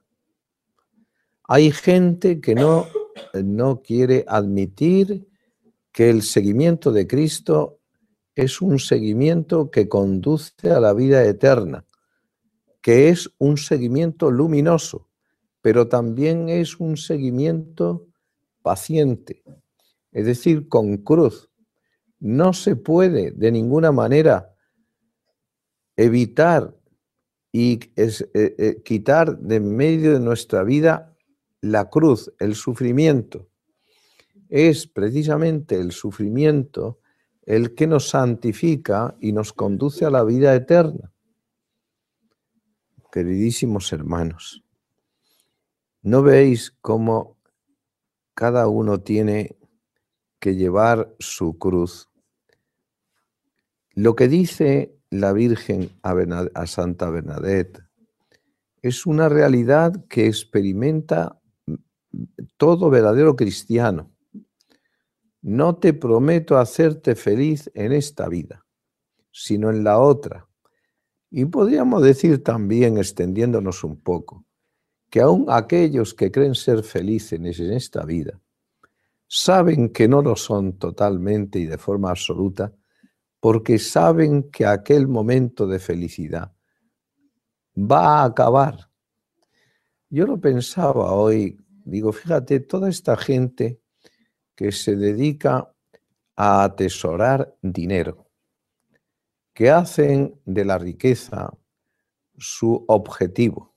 Hay 1.45 1.71
gente 1.71 2.41
que 2.41 2.53
no 2.53 2.85
no 3.43 3.81
quiere 3.81 4.23
admitir 4.27 5.27
que 5.91 6.11
el 6.11 6.21
seguimiento 6.21 6.91
de 6.91 7.07
Cristo 7.07 7.79
es 8.35 8.61
un 8.61 8.77
seguimiento 8.77 9.71
que 9.71 9.89
conduce 9.89 10.69
a 10.69 10.79
la 10.79 10.93
vida 10.93 11.23
eterna, 11.25 11.85
que 12.83 13.09
es 13.09 13.31
un 13.39 13.57
seguimiento 13.57 14.29
luminoso, 14.29 15.07
pero 15.61 15.87
también 15.87 16.49
es 16.49 16.79
un 16.79 16.97
seguimiento 16.97 18.07
paciente, 18.61 19.43
es 20.11 20.25
decir, 20.25 20.67
con 20.67 20.97
cruz. 20.97 21.49
No 22.19 22.53
se 22.53 22.75
puede 22.75 23.31
de 23.31 23.51
ninguna 23.51 23.91
manera 23.91 24.53
evitar 25.95 26.75
y 27.51 27.79
eh, 27.95 28.11
eh, 28.33 28.81
quitar 28.83 29.37
de 29.37 29.59
medio 29.59 30.13
de 30.13 30.19
nuestra 30.19 30.63
vida 30.63 31.15
la 31.61 31.89
cruz, 31.89 32.31
el 32.39 32.55
sufrimiento, 32.55 33.49
es 34.49 34.87
precisamente 34.87 35.79
el 35.79 35.91
sufrimiento 35.91 36.99
el 37.43 37.73
que 37.73 37.87
nos 37.87 38.09
santifica 38.09 39.15
y 39.19 39.31
nos 39.31 39.53
conduce 39.53 40.05
a 40.05 40.09
la 40.09 40.23
vida 40.23 40.53
eterna. 40.53 41.11
Queridísimos 43.11 43.91
hermanos, 43.91 44.63
¿no 46.01 46.23
veis 46.23 46.71
cómo 46.81 47.37
cada 48.33 48.67
uno 48.67 49.01
tiene 49.01 49.57
que 50.39 50.55
llevar 50.55 51.15
su 51.19 51.57
cruz? 51.57 52.09
Lo 53.93 54.15
que 54.15 54.27
dice 54.27 54.95
la 55.09 55.33
Virgen 55.33 55.89
a, 56.01 56.65
Santa 56.65 57.09
Bernadette 57.09 57.83
es 58.81 59.05
una 59.05 59.29
realidad 59.29 60.05
que 60.07 60.25
experimenta 60.25 61.39
todo 62.57 62.89
verdadero 62.89 63.35
cristiano. 63.35 64.11
No 65.41 65.77
te 65.77 65.93
prometo 65.93 66.57
hacerte 66.57 67.15
feliz 67.15 67.69
en 67.73 67.91
esta 67.91 68.27
vida, 68.27 68.65
sino 69.31 69.69
en 69.69 69.83
la 69.83 69.99
otra. 69.99 70.47
Y 71.29 71.45
podríamos 71.45 72.01
decir 72.03 72.43
también, 72.43 72.97
extendiéndonos 72.97 73.83
un 73.83 73.99
poco, 73.99 74.45
que 75.11 75.21
aún 75.21 75.45
aquellos 75.49 76.15
que 76.15 76.31
creen 76.31 76.55
ser 76.55 76.81
felices 76.81 77.39
en 77.39 77.73
esta 77.73 78.03
vida, 78.03 78.41
saben 79.27 79.89
que 79.89 80.07
no 80.07 80.23
lo 80.23 80.35
son 80.35 80.79
totalmente 80.79 81.59
y 81.59 81.67
de 81.67 81.77
forma 81.77 82.09
absoluta, 82.09 82.73
porque 83.39 83.77
saben 83.77 84.49
que 84.49 84.65
aquel 84.65 85.07
momento 85.07 85.67
de 85.67 85.77
felicidad 85.77 86.51
va 87.75 88.21
a 88.21 88.25
acabar. 88.25 88.89
Yo 90.09 90.25
lo 90.25 90.39
pensaba 90.39 91.13
hoy 91.13 91.61
Digo, 91.83 92.11
fíjate, 92.11 92.59
toda 92.59 92.89
esta 92.89 93.17
gente 93.17 93.81
que 94.55 94.71
se 94.71 94.95
dedica 94.95 95.73
a 96.35 96.63
atesorar 96.63 97.55
dinero, 97.61 98.29
que 99.53 99.69
hacen 99.69 100.39
de 100.45 100.65
la 100.65 100.77
riqueza 100.77 101.51
su 102.37 102.85
objetivo 102.87 103.70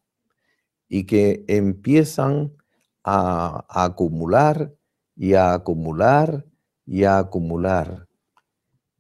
y 0.96 1.06
que 1.06 1.44
empiezan 1.48 2.52
a, 3.02 3.66
acumular 3.68 4.72
y 5.16 5.34
a 5.34 5.52
acumular 5.52 6.46
y 6.86 7.02
a 7.02 7.18
acumular. 7.18 8.06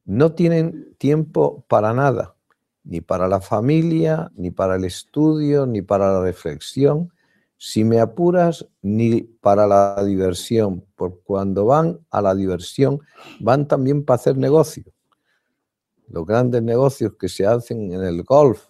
No 0.04 0.32
tienen 0.32 0.96
tiempo 0.98 1.64
para 1.68 1.92
nada, 1.92 2.34
ni 2.82 3.00
para 3.00 3.28
la 3.28 3.40
familia, 3.40 4.28
ni 4.34 4.50
para 4.50 4.74
el 4.74 4.84
estudio, 4.84 5.66
ni 5.66 5.82
para 5.82 6.12
la 6.12 6.20
reflexión, 6.20 7.12
si 7.58 7.84
me 7.84 8.00
apuras, 8.00 8.66
ni 8.82 9.22
para 9.22 9.68
la 9.68 10.02
diversión, 10.02 10.84
porque 10.96 11.20
cuando 11.22 11.64
van 11.64 12.00
a 12.10 12.20
la 12.20 12.34
diversión, 12.34 13.02
van 13.38 13.68
también 13.68 14.04
para 14.04 14.16
hacer 14.16 14.36
negocio. 14.36 14.82
Los 16.08 16.26
grandes 16.26 16.60
negocios 16.60 17.12
que 17.16 17.28
se 17.28 17.46
hacen 17.46 17.92
en 17.92 18.02
el 18.02 18.24
golf 18.24 18.66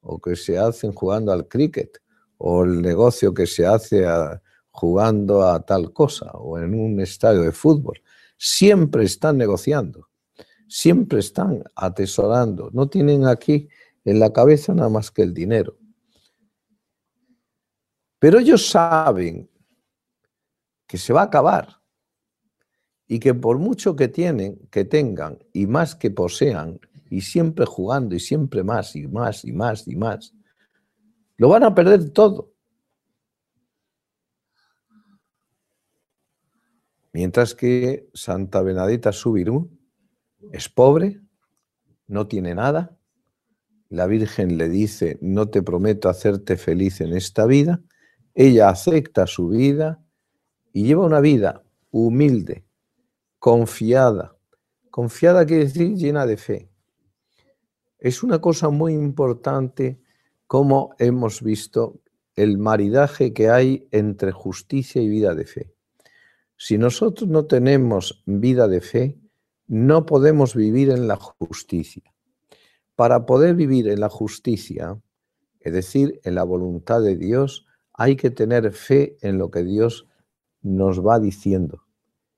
o 0.00 0.18
que 0.18 0.36
se 0.36 0.58
hacen 0.58 0.94
jugando 0.94 1.32
al 1.32 1.46
cricket 1.46 2.01
o 2.44 2.64
el 2.64 2.82
negocio 2.82 3.32
que 3.32 3.46
se 3.46 3.64
hace 3.64 4.04
jugando 4.72 5.44
a 5.44 5.64
tal 5.64 5.92
cosa 5.92 6.32
o 6.32 6.58
en 6.58 6.74
un 6.74 7.00
estadio 7.00 7.42
de 7.42 7.52
fútbol. 7.52 8.02
Siempre 8.36 9.04
están 9.04 9.38
negociando, 9.38 10.08
siempre 10.66 11.20
están 11.20 11.62
atesorando, 11.76 12.68
no 12.72 12.88
tienen 12.88 13.26
aquí 13.26 13.68
en 14.04 14.18
la 14.18 14.32
cabeza 14.32 14.74
nada 14.74 14.88
más 14.88 15.12
que 15.12 15.22
el 15.22 15.32
dinero. 15.32 15.78
Pero 18.18 18.40
ellos 18.40 18.68
saben 18.68 19.48
que 20.88 20.98
se 20.98 21.12
va 21.12 21.20
a 21.20 21.24
acabar 21.24 21.80
y 23.06 23.20
que 23.20 23.34
por 23.34 23.58
mucho 23.58 23.94
que 23.94 24.08
tienen, 24.08 24.68
que 24.72 24.84
tengan 24.84 25.38
y 25.52 25.68
más 25.68 25.94
que 25.94 26.10
posean 26.10 26.80
y 27.08 27.20
siempre 27.20 27.66
jugando 27.66 28.16
y 28.16 28.20
siempre 28.20 28.64
más 28.64 28.96
y 28.96 29.06
más 29.06 29.44
y 29.44 29.52
más 29.52 29.86
y 29.86 29.94
más, 29.94 30.34
lo 31.36 31.48
van 31.48 31.64
a 31.64 31.74
perder 31.74 32.10
todo. 32.10 32.52
Mientras 37.12 37.54
que 37.54 38.08
Santa 38.14 38.62
Benedetta 38.62 39.12
Subirú 39.12 39.70
es 40.50 40.68
pobre, 40.68 41.20
no 42.06 42.26
tiene 42.26 42.54
nada, 42.54 42.96
la 43.90 44.06
Virgen 44.06 44.56
le 44.56 44.70
dice, 44.70 45.18
no 45.20 45.50
te 45.50 45.62
prometo 45.62 46.08
hacerte 46.08 46.56
feliz 46.56 47.02
en 47.02 47.12
esta 47.12 47.44
vida, 47.44 47.82
ella 48.34 48.70
acepta 48.70 49.26
su 49.26 49.48
vida 49.48 50.02
y 50.72 50.84
lleva 50.84 51.04
una 51.04 51.20
vida 51.20 51.62
humilde, 51.90 52.64
confiada. 53.38 54.34
Confiada 54.90 55.44
quiere 55.44 55.64
decir 55.64 55.94
llena 55.94 56.24
de 56.24 56.38
fe. 56.38 56.70
Es 57.98 58.22
una 58.22 58.40
cosa 58.40 58.70
muy 58.70 58.94
importante 58.94 60.00
como 60.52 60.94
hemos 60.98 61.40
visto 61.40 62.02
el 62.36 62.58
maridaje 62.58 63.32
que 63.32 63.48
hay 63.48 63.88
entre 63.90 64.32
justicia 64.32 65.00
y 65.00 65.08
vida 65.08 65.34
de 65.34 65.46
fe. 65.46 65.72
Si 66.58 66.76
nosotros 66.76 67.30
no 67.30 67.46
tenemos 67.46 68.22
vida 68.26 68.68
de 68.68 68.82
fe, 68.82 69.18
no 69.66 70.04
podemos 70.04 70.54
vivir 70.54 70.90
en 70.90 71.08
la 71.08 71.16
justicia. 71.16 72.02
Para 72.96 73.24
poder 73.24 73.54
vivir 73.54 73.88
en 73.88 74.00
la 74.00 74.10
justicia, 74.10 75.00
es 75.58 75.72
decir, 75.72 76.20
en 76.22 76.34
la 76.34 76.44
voluntad 76.44 77.00
de 77.00 77.16
Dios, 77.16 77.64
hay 77.94 78.16
que 78.16 78.30
tener 78.30 78.72
fe 78.72 79.16
en 79.22 79.38
lo 79.38 79.50
que 79.50 79.64
Dios 79.64 80.06
nos 80.60 81.00
va 81.00 81.18
diciendo. 81.18 81.84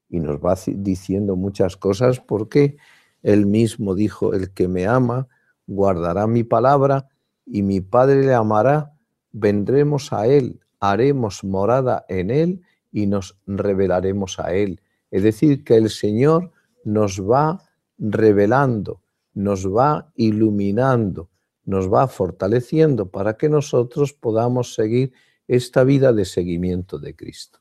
Y 0.08 0.20
nos 0.20 0.36
va 0.36 0.54
diciendo 0.64 1.34
muchas 1.34 1.76
cosas 1.76 2.20
porque 2.20 2.76
Él 3.24 3.46
mismo 3.46 3.96
dijo, 3.96 4.34
el 4.34 4.52
que 4.52 4.68
me 4.68 4.86
ama 4.86 5.26
guardará 5.66 6.28
mi 6.28 6.44
palabra 6.44 7.08
y 7.46 7.62
mi 7.62 7.80
Padre 7.80 8.22
le 8.22 8.34
amará, 8.34 8.92
vendremos 9.32 10.12
a 10.12 10.26
Él, 10.26 10.60
haremos 10.80 11.44
morada 11.44 12.04
en 12.08 12.30
Él 12.30 12.62
y 12.92 13.06
nos 13.06 13.36
revelaremos 13.46 14.38
a 14.38 14.54
Él. 14.54 14.80
Es 15.10 15.22
decir, 15.22 15.64
que 15.64 15.76
el 15.76 15.90
Señor 15.90 16.52
nos 16.84 17.20
va 17.20 17.62
revelando 17.98 19.04
nos 19.34 19.66
va 19.66 20.12
iluminando, 20.14 21.28
nos 21.64 21.92
va 21.92 22.06
fortaleciendo 22.08 23.10
para 23.10 23.36
que 23.36 23.48
nosotros 23.48 24.12
podamos 24.12 24.74
seguir 24.74 25.12
esta 25.46 25.84
vida 25.84 26.12
de 26.12 26.24
seguimiento 26.24 26.98
de 26.98 27.14
Cristo. 27.14 27.58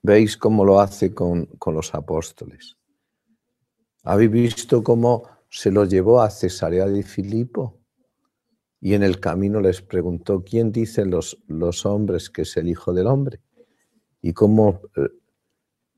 Veis 0.00 0.36
cómo 0.36 0.64
lo 0.64 0.80
hace 0.80 1.12
con, 1.12 1.48
los 1.66 1.94
apóstoles. 1.94 2.76
¿Habéis 4.04 4.30
visto 4.30 4.82
cómo 4.82 5.24
se 5.48 5.70
lo 5.70 5.84
llevó 5.84 6.22
a 6.22 6.30
Cesarea 6.30 6.86
de 6.86 7.02
Filipo? 7.02 7.78
Y 8.84 8.94
en 8.94 9.04
el 9.04 9.20
camino 9.20 9.60
les 9.60 9.80
preguntó, 9.80 10.42
¿quién 10.42 10.72
dicen 10.72 11.08
los, 11.10 11.38
los 11.46 11.86
hombres 11.86 12.28
que 12.28 12.42
es 12.42 12.56
el 12.56 12.68
Hijo 12.68 12.92
del 12.92 13.06
Hombre? 13.06 13.40
Y 14.20 14.32
cómo 14.32 14.80
eh, 14.96 15.08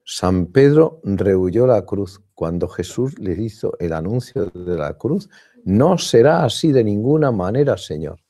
San 0.05 0.47
Pedro 0.47 1.01
rehuyó 1.03 1.67
la 1.67 1.87
cruz 1.87 2.21
cuando 2.35 2.69
Jesús 2.69 3.19
le 3.19 3.33
hizo 3.43 3.73
el 3.79 3.95
anuncio 3.95 4.45
de 4.51 4.77
la 4.77 4.93
cruz. 4.99 5.31
No 5.65 5.97
será 5.97 6.45
así 6.45 6.73
de 6.73 6.85
ninguna 6.85 7.33
manera, 7.33 7.79
Señor. 7.79 8.21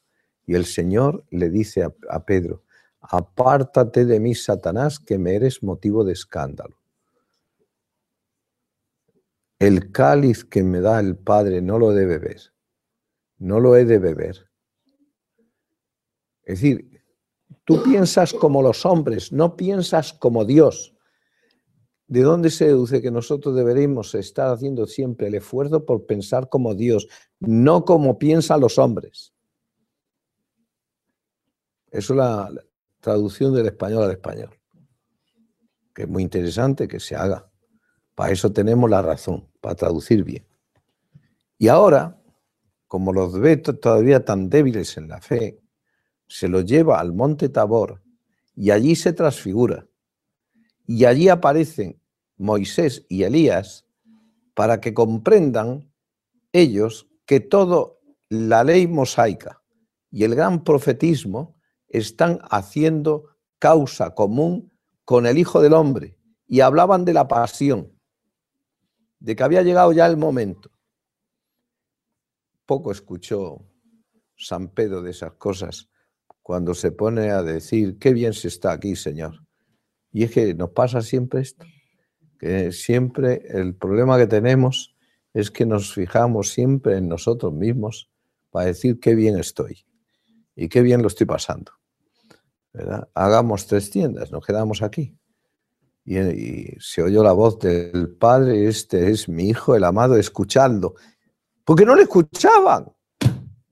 Y 0.46 0.54
el 0.54 0.66
Señor 0.66 1.24
le 1.30 1.50
dice 1.50 1.82
a, 2.08 2.24
Pedro, 2.24 2.62
apártate 3.00 4.04
de 4.04 4.20
mí, 4.20 4.36
Satanás, 4.36 5.00
que 5.00 5.18
me 5.18 5.34
eres 5.34 5.64
motivo 5.64 6.04
de 6.04 6.12
escándalo. 6.12 6.76
El 9.58 9.90
cáliz 9.90 10.44
que 10.44 10.62
me 10.62 10.80
da 10.80 11.00
el 11.00 11.16
Padre 11.16 11.60
no 11.60 11.80
lo 11.80 11.90
debe 11.90 12.18
beber, 12.18 12.52
no 13.38 13.58
lo 13.58 13.76
he 13.76 13.84
de 13.84 13.98
beber. 13.98 14.53
Es 16.44 16.60
decir, 16.60 17.02
tú 17.64 17.82
piensas 17.82 18.32
como 18.32 18.62
los 18.62 18.84
hombres, 18.84 19.32
no 19.32 19.56
piensas 19.56 20.12
como 20.12 20.44
Dios. 20.44 20.94
¿De 22.06 22.22
dónde 22.22 22.50
se 22.50 22.66
deduce 22.66 23.00
que 23.00 23.10
nosotros 23.10 23.56
deberíamos 23.56 24.14
estar 24.14 24.52
haciendo 24.52 24.86
siempre 24.86 25.28
el 25.28 25.34
esfuerzo 25.34 25.86
por 25.86 26.04
pensar 26.04 26.48
como 26.48 26.74
Dios, 26.74 27.08
no 27.40 27.84
como 27.84 28.18
piensan 28.18 28.60
los 28.60 28.78
hombres? 28.78 29.32
Eso 31.90 32.12
es 32.12 32.16
la 32.18 32.52
traducción 33.00 33.54
del 33.54 33.66
español 33.66 34.04
al 34.04 34.10
español, 34.10 34.50
que 35.94 36.02
es 36.02 36.08
muy 36.08 36.22
interesante 36.22 36.88
que 36.88 37.00
se 37.00 37.16
haga. 37.16 37.50
Para 38.14 38.32
eso 38.32 38.52
tenemos 38.52 38.90
la 38.90 39.00
razón, 39.00 39.48
para 39.60 39.74
traducir 39.74 40.24
bien. 40.24 40.46
Y 41.56 41.68
ahora, 41.68 42.20
como 42.86 43.12
los 43.12 43.38
ve 43.38 43.56
todavía 43.56 44.24
tan 44.24 44.50
débiles 44.50 44.96
en 44.98 45.08
la 45.08 45.20
fe, 45.20 45.63
se 46.34 46.48
los 46.48 46.64
lleva 46.64 46.98
al 46.98 47.12
monte 47.12 47.48
Tabor 47.48 48.02
y 48.56 48.72
allí 48.72 48.96
se 48.96 49.12
transfigura 49.12 49.86
y 50.84 51.04
allí 51.04 51.28
aparecen 51.28 52.02
Moisés 52.36 53.06
y 53.08 53.22
Elías 53.22 53.86
para 54.52 54.80
que 54.80 54.92
comprendan 54.92 55.92
ellos 56.50 57.06
que 57.24 57.38
toda 57.38 57.92
la 58.30 58.64
ley 58.64 58.88
mosaica 58.88 59.62
y 60.10 60.24
el 60.24 60.34
gran 60.34 60.64
profetismo 60.64 61.54
están 61.86 62.40
haciendo 62.50 63.36
causa 63.60 64.12
común 64.12 64.72
con 65.04 65.26
el 65.26 65.38
Hijo 65.38 65.62
del 65.62 65.74
Hombre 65.74 66.18
y 66.48 66.62
hablaban 66.62 67.04
de 67.04 67.12
la 67.12 67.28
pasión, 67.28 67.96
de 69.20 69.36
que 69.36 69.42
había 69.44 69.62
llegado 69.62 69.92
ya 69.92 70.04
el 70.06 70.16
momento. 70.16 70.72
Poco 72.66 72.90
escuchó 72.90 73.64
San 74.36 74.66
Pedro 74.70 75.00
de 75.00 75.12
esas 75.12 75.34
cosas 75.34 75.93
cuando 76.44 76.74
se 76.74 76.92
pone 76.92 77.30
a 77.30 77.42
decir, 77.42 77.98
qué 77.98 78.12
bien 78.12 78.34
se 78.34 78.48
está 78.48 78.72
aquí, 78.72 78.96
Señor. 78.96 79.42
Y 80.12 80.24
es 80.24 80.30
que 80.30 80.52
nos 80.52 80.70
pasa 80.70 81.00
siempre 81.00 81.40
esto, 81.40 81.64
que 82.38 82.70
siempre 82.70 83.46
el 83.48 83.74
problema 83.74 84.18
que 84.18 84.26
tenemos 84.26 84.94
es 85.32 85.50
que 85.50 85.64
nos 85.64 85.94
fijamos 85.94 86.50
siempre 86.50 86.98
en 86.98 87.08
nosotros 87.08 87.50
mismos 87.54 88.10
para 88.50 88.66
decir 88.66 89.00
qué 89.00 89.14
bien 89.14 89.38
estoy 89.38 89.86
y 90.54 90.68
qué 90.68 90.82
bien 90.82 91.00
lo 91.00 91.08
estoy 91.08 91.26
pasando. 91.26 91.72
Hagamos 93.14 93.66
tres 93.66 93.90
tiendas, 93.90 94.30
nos 94.30 94.44
quedamos 94.44 94.82
aquí. 94.82 95.16
Y, 96.04 96.18
y, 96.18 96.76
se 96.78 97.02
oyó 97.02 97.22
la 97.22 97.32
voz 97.32 97.58
del 97.58 98.10
Padre, 98.16 98.68
este 98.68 99.10
es 99.10 99.30
mi 99.30 99.48
Hijo, 99.48 99.74
el 99.74 99.84
amado, 99.84 100.18
escuchando. 100.18 100.94
Porque 101.64 101.86
no 101.86 101.96
le 101.96 102.02
escuchaban, 102.02 102.92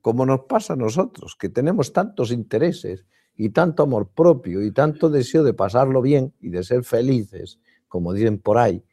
como 0.02 0.26
nos 0.26 0.40
pasa 0.40 0.74
a 0.74 0.76
nosotros, 0.76 1.36
que 1.38 1.48
tenemos 1.48 1.92
tantos 1.92 2.32
intereses 2.32 3.06
y 3.36 3.50
tanto 3.50 3.84
amor 3.84 4.10
propio 4.10 4.62
y 4.62 4.72
tanto 4.72 5.08
deseo 5.08 5.44
de 5.44 5.54
pasarlo 5.54 6.02
bien 6.02 6.34
y 6.40 6.50
de 6.50 6.64
ser 6.64 6.84
felices, 6.84 7.60
como 7.88 8.12
dicen 8.12 8.38
por 8.38 8.58
ahí. 8.58 8.84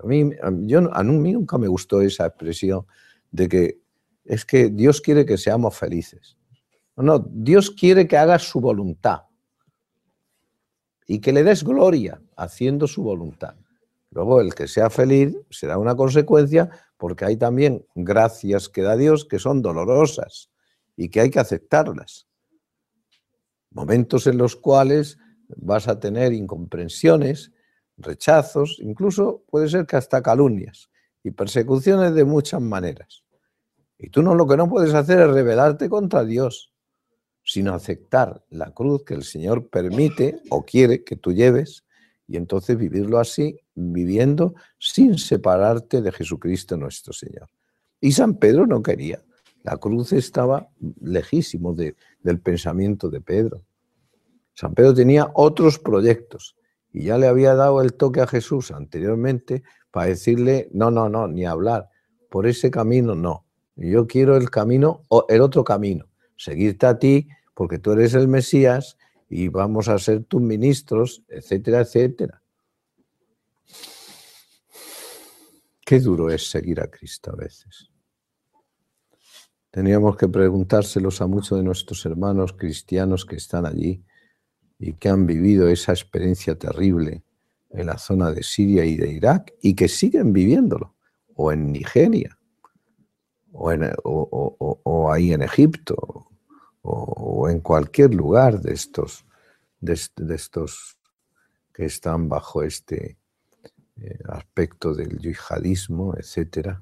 A 0.00 0.06
mí, 0.06 0.30
yo, 0.66 0.94
a 0.94 1.02
mí 1.02 1.32
nunca 1.32 1.58
me 1.58 1.66
gustó 1.66 2.02
esa 2.02 2.26
expresión 2.26 2.86
de 3.30 3.48
que 3.48 3.80
es 4.24 4.44
que 4.44 4.68
Dios 4.68 5.00
quiere 5.00 5.24
que 5.24 5.38
seamos 5.38 5.76
felices. 5.76 6.36
No, 6.96 7.02
no, 7.02 7.26
Dios 7.30 7.70
quiere 7.70 8.06
que 8.06 8.18
hagas 8.18 8.42
su 8.42 8.60
voluntad 8.60 9.22
y 11.06 11.20
que 11.20 11.32
le 11.32 11.42
des 11.42 11.64
gloria 11.64 12.22
haciendo 12.36 12.86
su 12.86 13.02
voluntad. 13.02 13.56
Luego, 14.10 14.40
el 14.40 14.54
que 14.54 14.66
sea 14.66 14.90
feliz 14.90 15.36
será 15.50 15.78
una 15.78 15.94
consecuencia 15.94 16.70
porque 16.96 17.24
hay 17.24 17.36
también 17.36 17.86
gracias 17.94 18.68
que 18.68 18.82
da 18.82 18.96
Dios 18.96 19.24
que 19.24 19.38
son 19.38 19.62
dolorosas 19.62 20.50
y 20.96 21.08
que 21.08 21.20
hay 21.20 21.30
que 21.30 21.40
aceptarlas 21.40 22.26
momentos 23.70 24.26
en 24.26 24.38
los 24.38 24.56
cuales 24.56 25.18
vas 25.56 25.88
a 25.88 25.98
tener 25.98 26.32
incomprensiones, 26.32 27.52
rechazos, 27.96 28.78
incluso 28.80 29.44
puede 29.48 29.68
ser 29.68 29.86
que 29.86 29.96
hasta 29.96 30.22
calumnias 30.22 30.90
y 31.22 31.30
persecuciones 31.30 32.14
de 32.14 32.24
muchas 32.24 32.60
maneras. 32.60 33.24
Y 33.98 34.10
tú 34.10 34.22
no 34.22 34.34
lo 34.34 34.46
que 34.46 34.56
no 34.56 34.68
puedes 34.68 34.94
hacer 34.94 35.20
es 35.20 35.28
rebelarte 35.28 35.88
contra 35.88 36.24
Dios, 36.24 36.72
sino 37.42 37.74
aceptar 37.74 38.44
la 38.48 38.72
cruz 38.72 39.04
que 39.04 39.14
el 39.14 39.24
Señor 39.24 39.68
permite 39.68 40.40
o 40.50 40.64
quiere 40.64 41.04
que 41.04 41.16
tú 41.16 41.32
lleves 41.32 41.84
y 42.26 42.36
entonces 42.36 42.76
vivirlo 42.76 43.18
así, 43.18 43.60
viviendo 43.80 44.54
sin 44.78 45.18
separarte 45.18 46.02
de 46.02 46.12
Jesucristo 46.12 46.76
nuestro 46.76 47.12
Señor. 47.12 47.48
Y 48.00 48.12
San 48.12 48.36
Pedro 48.36 48.66
no 48.66 48.82
quería. 48.82 49.22
La 49.62 49.76
cruz 49.76 50.12
estaba 50.12 50.68
lejísimo 51.00 51.74
del 51.74 52.40
pensamiento 52.40 53.10
de 53.10 53.20
Pedro. 53.20 53.62
San 54.54 54.74
Pedro 54.74 54.94
tenía 54.94 55.30
otros 55.34 55.78
proyectos 55.78 56.56
y 56.92 57.04
ya 57.04 57.18
le 57.18 57.26
había 57.26 57.54
dado 57.54 57.80
el 57.82 57.94
toque 57.94 58.20
a 58.20 58.26
Jesús 58.26 58.70
anteriormente 58.70 59.62
para 59.90 60.06
decirle, 60.06 60.68
no, 60.72 60.90
no, 60.90 61.08
no, 61.08 61.28
ni 61.28 61.44
hablar, 61.44 61.88
por 62.30 62.46
ese 62.46 62.70
camino 62.70 63.14
no. 63.14 63.44
Yo 63.76 64.06
quiero 64.06 64.36
el 64.36 64.50
camino, 64.50 65.04
o 65.08 65.26
el 65.28 65.40
otro 65.40 65.64
camino, 65.64 66.06
seguirte 66.36 66.86
a 66.86 66.98
ti 66.98 67.28
porque 67.54 67.78
tú 67.78 67.92
eres 67.92 68.14
el 68.14 68.28
Mesías 68.28 68.96
y 69.28 69.48
vamos 69.48 69.88
a 69.88 69.98
ser 69.98 70.24
tus 70.24 70.40
ministros, 70.40 71.22
etcétera, 71.28 71.80
etcétera. 71.80 72.39
Qué 75.90 75.98
duro 75.98 76.30
es 76.30 76.48
seguir 76.48 76.80
a 76.80 76.86
Cristo 76.86 77.32
a 77.32 77.34
veces. 77.34 77.90
Teníamos 79.72 80.16
que 80.16 80.28
preguntárselos 80.28 81.20
a 81.20 81.26
muchos 81.26 81.58
de 81.58 81.64
nuestros 81.64 82.06
hermanos 82.06 82.52
cristianos 82.52 83.26
que 83.26 83.34
están 83.34 83.66
allí 83.66 84.04
y 84.78 84.92
que 84.92 85.08
han 85.08 85.26
vivido 85.26 85.66
esa 85.66 85.90
experiencia 85.90 86.56
terrible 86.56 87.24
en 87.70 87.86
la 87.86 87.98
zona 87.98 88.30
de 88.30 88.44
Siria 88.44 88.84
y 88.84 88.96
de 88.96 89.10
Irak 89.10 89.52
y 89.60 89.74
que 89.74 89.88
siguen 89.88 90.32
viviéndolo, 90.32 90.94
o 91.34 91.50
en 91.50 91.72
Nigeria, 91.72 92.38
o, 93.50 93.72
en, 93.72 93.90
ahí 95.10 95.32
en 95.32 95.42
Egipto, 95.42 96.28
o, 96.82 97.48
en 97.48 97.58
cualquier 97.58 98.14
lugar 98.14 98.60
de 98.60 98.74
estos, 98.74 99.26
de, 99.80 99.94
estos 100.36 100.98
que 101.74 101.86
están 101.86 102.28
bajo 102.28 102.62
este 102.62 103.18
eh, 104.00 104.18
aspecto 104.28 104.94
del 104.94 105.18
yihadismo, 105.18 106.14
etc. 106.16 106.78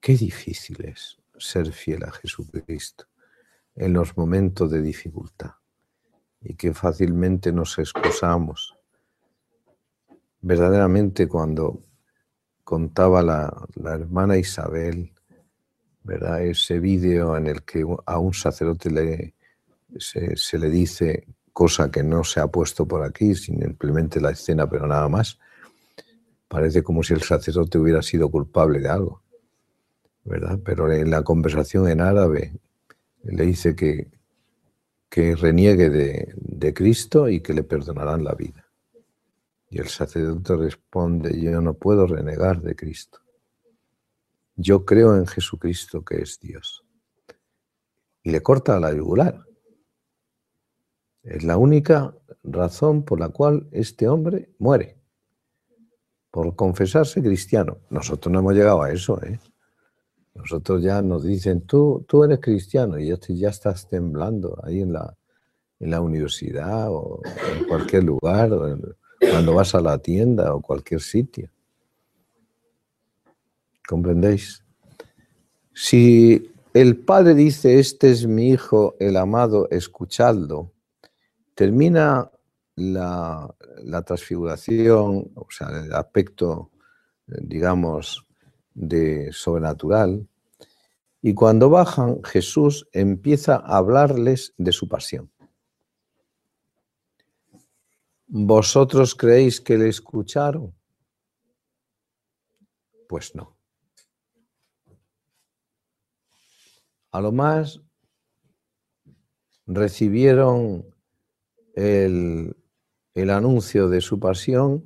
Qué 0.00 0.16
difícil 0.16 0.84
es 0.84 1.18
ser 1.38 1.72
fiel 1.72 2.04
a 2.04 2.12
Jesucristo 2.12 3.04
en 3.74 3.92
los 3.92 4.16
momentos 4.16 4.70
de 4.70 4.82
dificultad 4.82 5.52
y 6.40 6.54
que 6.54 6.72
fácilmente 6.72 7.52
nos 7.52 7.78
excusamos. 7.78 8.74
Verdaderamente 10.40 11.26
cuando 11.26 11.82
contaba 12.62 13.22
la, 13.22 13.52
hermana 13.84 14.36
Isabel, 14.36 15.12
¿verdad? 16.02 16.42
ese 16.42 16.78
vídeo 16.78 17.36
en 17.36 17.46
el 17.46 17.62
que 17.62 17.84
a 18.06 18.18
un 18.18 18.32
sacerdote 18.32 18.90
le, 18.90 19.34
se, 19.98 20.58
le 20.58 20.70
dice 20.70 21.26
cosa 21.52 21.90
que 21.90 22.02
no 22.02 22.22
se 22.24 22.40
ha 22.40 22.46
puesto 22.46 22.86
por 22.86 23.02
aquí, 23.02 23.34
simplemente 23.34 24.20
la 24.20 24.30
escena, 24.30 24.68
pero 24.68 24.86
nada 24.86 25.08
más, 25.08 25.38
parece 26.48 26.82
como 26.82 27.02
si 27.02 27.14
el 27.14 27.22
sacerdote 27.22 27.78
hubiera 27.78 28.02
sido 28.02 28.30
culpable 28.30 28.80
de 28.80 28.88
algo, 28.88 29.22
¿verdad? 30.24 30.58
Pero 30.64 30.90
en 30.92 31.10
la 31.10 31.22
conversación 31.22 31.88
en 31.88 32.00
árabe 32.00 32.52
le 33.22 33.46
dice 33.46 33.74
que 33.74 34.08
que 35.08 35.34
reniegue 35.34 35.88
de, 35.88 36.74
Cristo 36.74 37.28
y 37.28 37.40
que 37.40 37.54
le 37.54 37.62
perdonarán 37.62 38.24
la 38.24 38.34
vida. 38.34 38.66
Y 39.70 39.78
el 39.78 39.88
sacerdote 39.88 40.56
responde, 40.56 41.40
yo 41.40 41.60
no 41.60 41.74
puedo 41.74 42.06
renegar 42.06 42.60
de 42.60 42.74
Cristo. 42.74 43.20
Yo 44.56 44.84
creo 44.84 45.16
en 45.16 45.26
Jesucristo 45.26 46.04
que 46.04 46.16
es 46.16 46.38
Dios. 46.40 46.84
Y 48.22 48.30
le 48.30 48.42
corta 48.42 48.80
la 48.80 48.92
yugular. 48.92 49.44
Es 51.22 51.44
la 51.44 51.56
única 51.56 52.14
razón 52.42 53.04
por 53.04 53.20
la 53.20 53.28
cual 53.28 53.68
este 53.72 54.08
hombre 54.08 54.50
muere. 54.58 54.95
Por 56.36 56.54
confesarse 56.54 57.22
cristiano. 57.22 57.78
Nosotros 57.88 58.30
no 58.30 58.40
hemos 58.40 58.52
llegado 58.52 58.82
a 58.82 58.92
eso, 58.92 59.18
¿eh? 59.24 59.40
Nosotros 60.34 60.82
ya 60.82 61.00
nos 61.00 61.24
dicen, 61.24 61.62
tú, 61.62 62.04
tú 62.06 62.24
eres 62.24 62.40
cristiano 62.40 62.98
y 62.98 63.08
ya 63.38 63.48
estás 63.48 63.88
temblando 63.88 64.60
ahí 64.62 64.82
en 64.82 64.92
la, 64.92 65.16
en 65.80 65.90
la 65.90 66.02
universidad 66.02 66.88
o 66.90 67.22
en 67.24 67.64
cualquier 67.64 68.04
lugar, 68.04 68.50
cuando 69.18 69.54
vas 69.54 69.74
a 69.74 69.80
la 69.80 69.96
tienda 69.96 70.54
o 70.54 70.60
cualquier 70.60 71.00
sitio. 71.00 71.48
¿Comprendéis? 73.88 74.62
Si 75.72 76.52
el 76.74 76.98
padre 76.98 77.32
dice, 77.34 77.78
este 77.78 78.10
es 78.10 78.26
mi 78.26 78.50
hijo, 78.50 78.94
el 78.98 79.16
amado, 79.16 79.70
escuchadlo, 79.70 80.70
termina 81.54 82.30
la, 82.76 83.54
transfiguración, 84.04 85.32
o 85.34 85.46
sea, 85.50 85.68
el 85.68 85.92
aspecto, 85.92 86.70
digamos, 87.26 88.26
de 88.74 89.32
sobrenatural. 89.32 90.28
Y 91.22 91.34
cuando 91.34 91.70
bajan, 91.70 92.22
Jesús 92.22 92.86
empieza 92.92 93.56
a 93.56 93.78
hablarles 93.78 94.54
de 94.58 94.72
su 94.72 94.88
pasión. 94.88 95.30
¿Vosotros 98.28 99.14
creéis 99.14 99.60
que 99.60 99.78
le 99.78 99.88
escucharon? 99.88 100.74
Pues 103.08 103.34
no. 103.34 103.56
A 107.12 107.20
lo 107.20 107.32
más 107.32 107.80
recibieron 109.66 110.84
el, 111.74 112.54
el 113.16 113.30
anuncio 113.30 113.88
de 113.88 114.02
su 114.02 114.20
pasión 114.20 114.84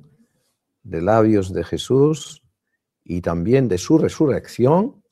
de 0.83 1.01
labios 1.01 1.51
de 1.51 1.65
Jesús 1.65 2.41
y 3.03 3.19
también 3.21 3.67
de 3.67 3.77
su 3.77 3.97
resurrección, 3.97 5.03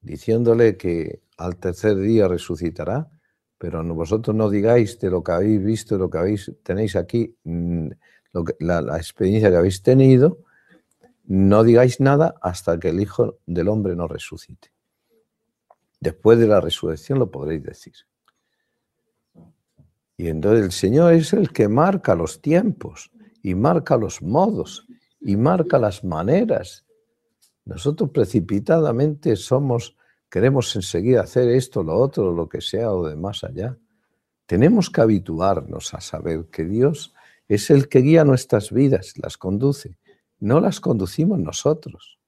diciéndole 0.00 0.76
que 0.76 1.22
al 1.36 1.56
tercer 1.56 1.96
día 1.96 2.26
resucitará, 2.26 3.08
pero 3.58 3.84
vosotros 3.94 4.34
no 4.34 4.50
digáis 4.50 4.98
de 4.98 5.08
lo 5.08 5.22
que 5.22 5.32
habéis 5.32 5.62
visto, 5.62 5.96
lo 5.98 6.10
que 6.10 6.18
habéis, 6.18 6.52
tenéis 6.64 6.96
aquí, 6.96 7.36
mm, 7.44 7.88
la 8.58 8.96
experiencia 8.96 9.50
que 9.50 9.56
habéis 9.56 9.80
tenido, 9.82 10.38
no 11.26 11.62
digáis 11.62 12.00
nada 12.00 12.34
hasta 12.42 12.78
que 12.80 12.88
el 12.88 13.00
Hijo 13.00 13.38
del 13.46 13.68
Hombre 13.68 13.94
no 13.94 14.08
resucite. 14.08 14.72
Después 16.00 16.40
de 16.40 16.48
la 16.48 16.60
resurrección 16.60 17.20
lo 17.20 17.30
podréis 17.30 17.62
decir. 17.62 17.94
Y 20.20 20.28
entonces 20.28 20.64
el 20.66 20.72
Señor 20.72 21.14
es 21.14 21.32
el 21.32 21.50
que 21.50 21.66
marca 21.66 22.14
los 22.14 22.42
tiempos 22.42 23.10
y 23.42 23.54
marca 23.54 23.96
los 23.96 24.20
modos 24.20 24.86
y 25.18 25.34
marca 25.38 25.78
las 25.78 26.04
maneras. 26.04 26.84
Nosotros 27.64 28.10
precipitadamente 28.10 29.34
somos, 29.34 29.96
queremos 30.28 30.76
enseguida 30.76 31.22
hacer 31.22 31.48
esto, 31.48 31.82
lo 31.82 31.96
otro, 31.96 32.34
lo 32.34 32.50
que 32.50 32.60
sea 32.60 32.92
o 32.92 33.08
de 33.08 33.16
más 33.16 33.44
allá. 33.44 33.78
Tenemos 34.44 34.90
que 34.90 35.00
habituarnos 35.00 35.94
a 35.94 36.02
saber 36.02 36.50
que 36.50 36.66
Dios 36.66 37.14
es 37.48 37.70
el 37.70 37.88
que 37.88 38.00
guía 38.00 38.22
nuestras 38.22 38.72
vidas, 38.72 39.14
las 39.16 39.38
conduce. 39.38 39.96
No 40.38 40.60
las 40.60 40.80
conducimos 40.80 41.38
nosotros. 41.38 42.18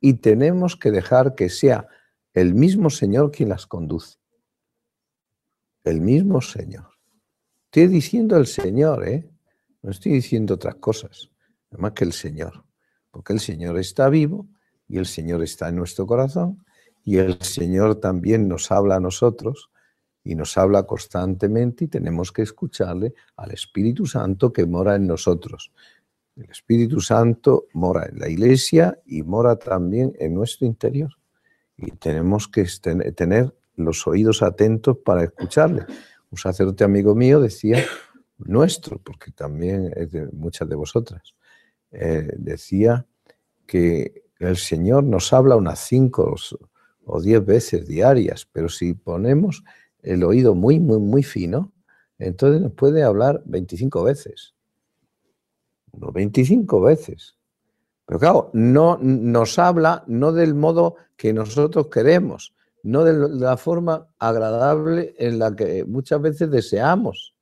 Y 0.00 0.14
tenemos 0.14 0.74
que 0.74 0.90
dejar 0.90 1.36
que 1.36 1.48
sea 1.48 1.86
el 2.32 2.54
mismo 2.54 2.90
Señor 2.90 3.30
quien 3.30 3.50
las 3.50 3.68
conduce. 3.68 4.18
El 5.84 6.00
mismo 6.00 6.40
Señor. 6.40 6.93
Estoy 7.74 7.88
diciendo 7.88 8.36
el 8.36 8.46
Señor, 8.46 9.04
¿eh? 9.08 9.28
No 9.82 9.90
estoy 9.90 10.12
diciendo 10.12 10.54
otras 10.54 10.76
cosas 10.76 11.28
más 11.76 11.90
que 11.90 12.04
el 12.04 12.12
Señor, 12.12 12.62
porque 13.10 13.32
el 13.32 13.40
Señor 13.40 13.78
está 13.78 14.08
vivo 14.08 14.46
y 14.86 14.98
el 14.98 15.06
Señor 15.06 15.42
está 15.42 15.70
en 15.70 15.74
nuestro 15.74 16.06
corazón 16.06 16.64
y 17.02 17.16
el 17.16 17.42
Señor 17.42 17.96
también 17.96 18.46
nos 18.46 18.70
habla 18.70 18.94
a 18.94 19.00
nosotros 19.00 19.70
y 20.22 20.36
nos 20.36 20.56
habla 20.56 20.84
constantemente 20.84 21.86
y 21.86 21.88
tenemos 21.88 22.30
que 22.30 22.42
escucharle 22.42 23.12
al 23.34 23.50
Espíritu 23.50 24.06
Santo 24.06 24.52
que 24.52 24.66
mora 24.66 24.94
en 24.94 25.08
nosotros. 25.08 25.72
El 26.36 26.48
Espíritu 26.50 27.00
Santo 27.00 27.66
mora 27.72 28.06
en 28.06 28.20
la 28.20 28.28
iglesia 28.28 29.00
y 29.04 29.24
mora 29.24 29.56
también 29.56 30.14
en 30.20 30.32
nuestro 30.32 30.64
interior. 30.64 31.10
Y 31.76 31.90
tenemos 31.90 32.46
que 32.46 32.68
tener 33.16 33.52
los 33.74 34.06
oídos 34.06 34.44
atentos 34.44 34.96
para 35.04 35.24
escucharle. 35.24 35.86
Un 36.34 36.38
sacerdote 36.38 36.82
amigo 36.82 37.14
mío 37.14 37.40
decía, 37.40 37.84
nuestro, 38.38 38.98
porque 38.98 39.30
también 39.30 39.92
es 39.94 40.10
de 40.10 40.26
muchas 40.32 40.68
de 40.68 40.74
vosotras, 40.74 41.36
eh, 41.92 42.28
decía 42.36 43.06
que 43.68 44.24
el 44.40 44.56
Señor 44.56 45.04
nos 45.04 45.32
habla 45.32 45.54
unas 45.54 45.78
cinco 45.78 46.34
o 47.04 47.20
diez 47.20 47.46
veces 47.46 47.86
diarias, 47.86 48.48
pero 48.50 48.68
si 48.68 48.94
ponemos 48.94 49.62
el 50.02 50.24
oído 50.24 50.56
muy, 50.56 50.80
muy, 50.80 50.98
muy 50.98 51.22
fino, 51.22 51.72
entonces 52.18 52.60
nos 52.60 52.72
puede 52.72 53.04
hablar 53.04 53.40
25 53.44 54.02
veces. 54.02 54.56
No 55.92 56.10
25 56.10 56.80
veces. 56.80 57.36
Pero 58.06 58.18
claro, 58.18 58.50
no 58.54 58.98
nos 59.00 59.56
habla 59.60 60.02
no 60.08 60.32
del 60.32 60.56
modo 60.56 60.96
que 61.16 61.32
nosotros 61.32 61.86
queremos, 61.86 62.56
no 62.84 63.04
de 63.04 63.28
la 63.28 63.56
forma 63.56 64.08
agradable 64.18 65.14
en 65.18 65.38
la 65.38 65.54
que 65.54 65.84
muchas 65.84 66.22
veces 66.22 66.50
deseamos. 66.50 67.34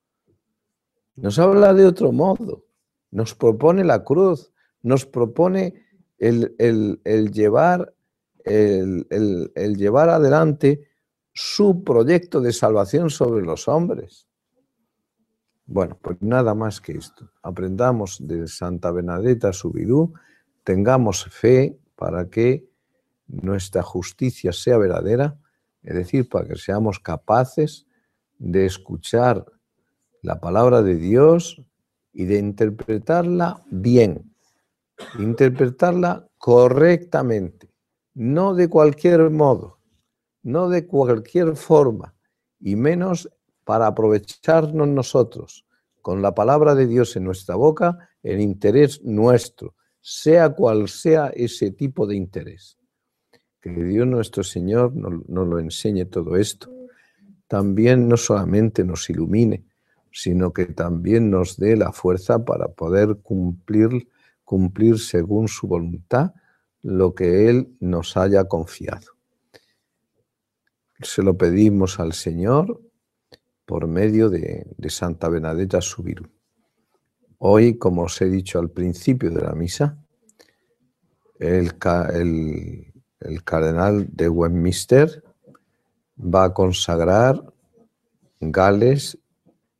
Nos 1.14 1.38
habla 1.38 1.74
de 1.74 1.84
otro 1.84 2.10
modo 2.10 2.64
nos 3.12 3.34
propone 3.34 3.84
la 3.84 4.02
cruz, 4.02 4.52
nos 4.82 5.06
propone 5.06 5.74
el, 6.18 6.56
llevar 7.32 7.94
el, 8.44 9.06
el 9.54 9.76
llevar 9.76 10.08
adelante 10.08 10.88
su 11.32 11.84
proyecto 11.84 12.40
de 12.40 12.52
salvación 12.52 13.10
sobre 13.10 13.44
los 13.44 13.68
hombres. 13.68 14.26
Bueno, 15.66 15.96
pues 16.02 16.20
nada 16.20 16.54
más 16.54 16.80
que 16.80 16.92
esto. 16.92 17.30
Aprendamos 17.42 18.18
de 18.20 18.48
Santa 18.48 18.90
Bernadetta 18.90 19.52
Subirú, 19.52 20.12
tengamos 20.64 21.24
fe 21.26 21.78
para 21.94 22.28
que 22.28 22.68
nuestra 23.32 23.82
justicia 23.82 24.52
sea 24.52 24.78
verdadera, 24.78 25.38
es 25.82 25.94
decir, 25.94 26.28
para 26.28 26.46
que 26.46 26.56
seamos 26.56 27.00
capaces 27.00 27.86
de 28.38 28.66
escuchar 28.66 29.46
la 30.20 30.40
palabra 30.40 30.82
de 30.82 30.96
Dios 30.96 31.60
y 32.12 32.26
de 32.26 32.38
interpretarla 32.38 33.62
bien, 33.70 34.34
interpretarla 35.18 36.28
correctamente, 36.38 37.72
no 38.14 38.54
de 38.54 38.68
cualquier 38.68 39.30
modo, 39.30 39.78
no 40.42 40.68
de 40.68 40.86
cualquier 40.86 41.56
forma, 41.56 42.14
y 42.60 42.76
menos 42.76 43.28
para 43.64 43.86
aprovecharnos 43.86 44.88
nosotros 44.88 45.66
con 46.02 46.20
la 46.20 46.34
palabra 46.34 46.74
de 46.74 46.86
Dios 46.86 47.16
en 47.16 47.24
nuestra 47.24 47.54
boca 47.54 48.10
el 48.22 48.40
interés 48.40 49.02
nuestro, 49.02 49.74
sea 50.00 50.50
cual 50.50 50.88
sea 50.88 51.28
ese 51.28 51.70
tipo 51.70 52.06
de 52.06 52.16
interés. 52.16 52.76
Que 53.62 53.70
Dios 53.70 54.08
nuestro 54.08 54.42
Señor 54.42 54.94
nos, 54.96 55.22
lo 55.28 55.58
enseñe 55.60 56.04
todo 56.04 56.36
esto. 56.36 56.68
También 57.46 58.08
no 58.08 58.16
solamente 58.16 58.84
nos 58.84 59.08
ilumine, 59.08 59.64
sino 60.10 60.52
que 60.52 60.66
también 60.66 61.30
nos 61.30 61.56
dé 61.56 61.76
la 61.76 61.92
fuerza 61.92 62.44
para 62.44 62.68
poder 62.68 63.18
cumplir, 63.22 64.08
cumplir 64.44 64.98
según 64.98 65.46
su 65.46 65.68
voluntad 65.68 66.32
lo 66.82 67.14
que 67.14 67.48
Él 67.48 67.76
nos 67.78 68.16
haya 68.16 68.44
confiado. 68.44 69.12
Se 71.00 71.22
lo 71.22 71.36
pedimos 71.36 72.00
al 72.00 72.14
Señor 72.14 72.80
por 73.64 73.86
medio 73.86 74.28
de, 74.28 74.66
Santa 74.88 75.28
Benedetta 75.28 75.80
Subiru. 75.80 76.28
Hoy, 77.38 77.78
como 77.78 78.02
os 78.02 78.20
he 78.20 78.26
dicho 78.26 78.58
al 78.58 78.70
principio 78.70 79.30
de 79.30 79.40
la 79.40 79.52
misa, 79.54 80.04
el, 81.38 82.91
cardenal 83.44 84.08
de 84.12 84.28
Westminster 84.28 85.22
va 86.18 86.44
a 86.44 86.54
consagrar 86.54 87.42
Gales 88.40 89.18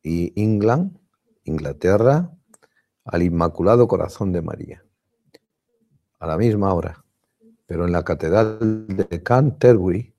y 0.01 0.33
England, 0.41 0.97
Inglaterra, 1.43 2.31
al 3.05 3.23
Inmaculado 3.23 3.87
Corazón 3.87 4.31
de 4.31 4.41
María, 4.41 4.83
a 6.19 6.27
la 6.27 6.37
misma 6.37 6.73
hora, 6.73 7.03
pero 7.65 7.85
en 7.85 7.91
la 7.91 8.03
Catedral 8.03 8.87
de 8.87 9.23
Canterbury, 9.23 10.13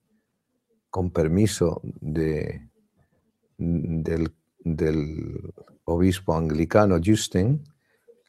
con 0.90 1.10
permiso 1.10 1.80
de 2.00 2.68
del, 3.58 4.32
obispo 5.84 6.34
anglicano 6.34 6.96
Justin, 7.04 7.62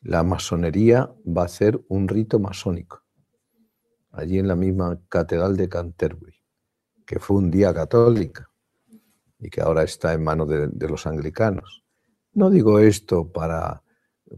la 0.01 0.23
masonería 0.23 1.09
va 1.25 1.43
a 1.43 1.45
hacer 1.45 1.79
un 1.87 2.07
rito 2.07 2.37
masónico, 2.37 3.03
allí 4.15 4.39
en 4.39 4.47
la 4.47 4.55
misma 4.55 4.99
catedral 5.09 5.57
de 5.57 5.69
Canterbury, 5.69 6.41
que 7.05 7.19
fue 7.19 7.37
un 7.37 7.51
día 7.51 7.73
católica 7.73 8.49
y 9.39 9.49
que 9.49 9.61
ahora 9.61 9.83
está 9.83 10.13
en 10.13 10.23
manos 10.23 10.47
de, 10.49 10.87
los 10.87 11.05
anglicanos. 11.05 11.83
No 12.33 12.49
digo 12.49 12.79
esto 12.79 13.31
para, 13.31 13.83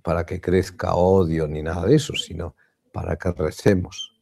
para 0.04 0.26
que 0.26 0.42
crezca 0.42 0.96
odio 0.96 1.48
ni 1.48 1.62
nada 1.62 1.86
de 1.86 1.96
eso, 1.96 2.14
sino 2.16 2.56
para 2.92 3.16
que 3.18 3.32
recemos, 3.32 4.20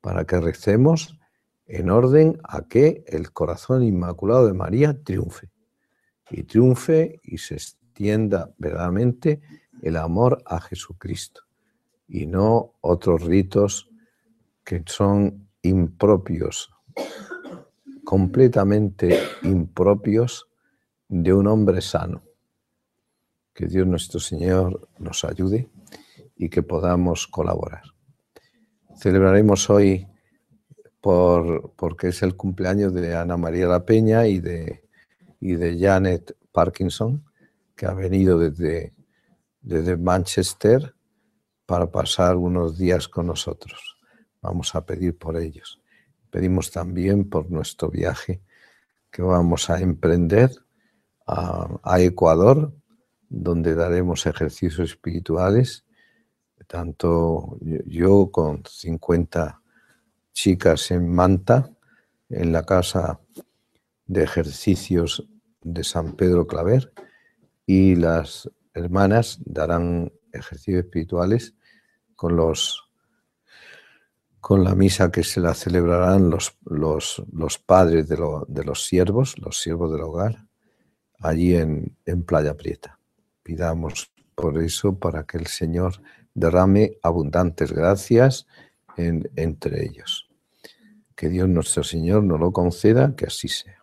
para 0.00 0.24
que 0.24 0.40
recemos 0.40 1.18
en 1.66 1.90
orden 1.90 2.38
a 2.44 2.62
que 2.62 3.04
el 3.06 3.32
corazón 3.32 3.82
inmaculado 3.82 4.46
de 4.46 4.52
María 4.52 5.02
triunfe 5.02 5.50
y 6.30 6.44
triunfe 6.44 7.20
y 7.22 7.38
se 7.38 7.54
extienda 7.54 8.52
verdaderamente 8.58 9.40
el 9.82 9.96
amor 9.96 10.42
a 10.46 10.60
Jesucristo 10.60 11.42
y 12.08 12.26
no 12.26 12.74
otros 12.80 13.22
ritos 13.22 13.89
que 14.70 14.84
son 14.86 15.48
impropios, 15.62 16.70
completamente 18.04 19.18
impropios 19.42 20.46
de 21.08 21.34
un 21.34 21.48
hombre 21.48 21.80
sano. 21.80 22.22
Que 23.52 23.66
Dios 23.66 23.84
nuestro 23.84 24.20
Señor 24.20 24.88
nos 25.00 25.24
ayude 25.24 25.68
y 26.36 26.48
que 26.48 26.62
podamos 26.62 27.26
colaborar. 27.26 27.82
Celebraremos 28.96 29.68
hoy 29.70 30.06
por, 31.00 31.72
porque 31.74 32.06
es 32.06 32.22
el 32.22 32.36
cumpleaños 32.36 32.94
de 32.94 33.16
Ana 33.16 33.36
María 33.36 33.66
La 33.66 33.84
Peña 33.84 34.28
y 34.28 34.38
de 34.38 34.84
y 35.40 35.56
de 35.56 35.80
Janet 35.80 36.36
Parkinson, 36.52 37.24
que 37.74 37.86
ha 37.86 37.94
venido 37.94 38.38
desde, 38.38 38.94
desde 39.62 39.96
Manchester 39.96 40.94
para 41.66 41.90
pasar 41.90 42.36
unos 42.36 42.78
días 42.78 43.08
con 43.08 43.26
nosotros. 43.26 43.99
Vamos 44.42 44.74
a 44.74 44.84
pedir 44.84 45.16
por 45.16 45.36
ellos. 45.36 45.80
Pedimos 46.30 46.70
también 46.70 47.28
por 47.28 47.50
nuestro 47.50 47.90
viaje 47.90 48.40
que 49.10 49.22
vamos 49.22 49.68
a 49.70 49.80
emprender 49.80 50.50
a, 51.26 52.00
Ecuador, 52.00 52.72
donde 53.28 53.74
daremos 53.74 54.26
ejercicios 54.26 54.90
espirituales, 54.90 55.84
tanto 56.66 57.58
yo 57.86 58.30
con 58.30 58.64
50 58.64 59.60
chicas 60.32 60.90
en 60.90 61.08
Manta, 61.08 61.70
en 62.28 62.52
la 62.52 62.64
casa 62.64 63.20
de 64.06 64.24
ejercicios 64.24 65.28
de 65.62 65.84
San 65.84 66.14
Pedro 66.14 66.46
Claver 66.46 66.92
y 67.66 67.94
las 67.94 68.50
hermanas 68.74 69.38
darán 69.44 70.12
ejercicios 70.32 70.84
espirituales 70.84 71.54
con 72.16 72.36
los 72.36 72.89
con 74.40 74.64
la 74.64 74.74
misa 74.74 75.10
que 75.10 75.22
se 75.22 75.40
la 75.40 75.54
celebrarán 75.54 76.30
los, 76.30 76.56
los, 76.64 77.22
los 77.32 77.58
padres 77.58 78.08
de, 78.08 78.16
de, 78.48 78.64
los 78.64 78.86
siervos, 78.86 79.38
los 79.38 79.60
siervos 79.60 79.92
del 79.92 80.02
hogar, 80.02 80.46
allí 81.18 81.54
en, 81.56 81.96
en 82.06 82.22
Playa 82.22 82.56
Prieta. 82.56 82.98
Pidamos 83.42 84.10
por 84.34 84.62
eso 84.62 84.98
para 84.98 85.24
que 85.24 85.36
el 85.36 85.46
Señor 85.46 86.00
derrame 86.34 86.96
abundantes 87.02 87.72
gracias 87.72 88.46
en, 88.96 89.30
entre 89.36 89.84
ellos. 89.84 90.28
Que 91.14 91.28
Dios 91.28 91.48
nuestro 91.48 91.84
Señor 91.84 92.24
nos 92.24 92.40
lo 92.40 92.52
conceda, 92.52 93.14
que 93.14 93.26
así 93.26 93.48
sea. 93.48 93.79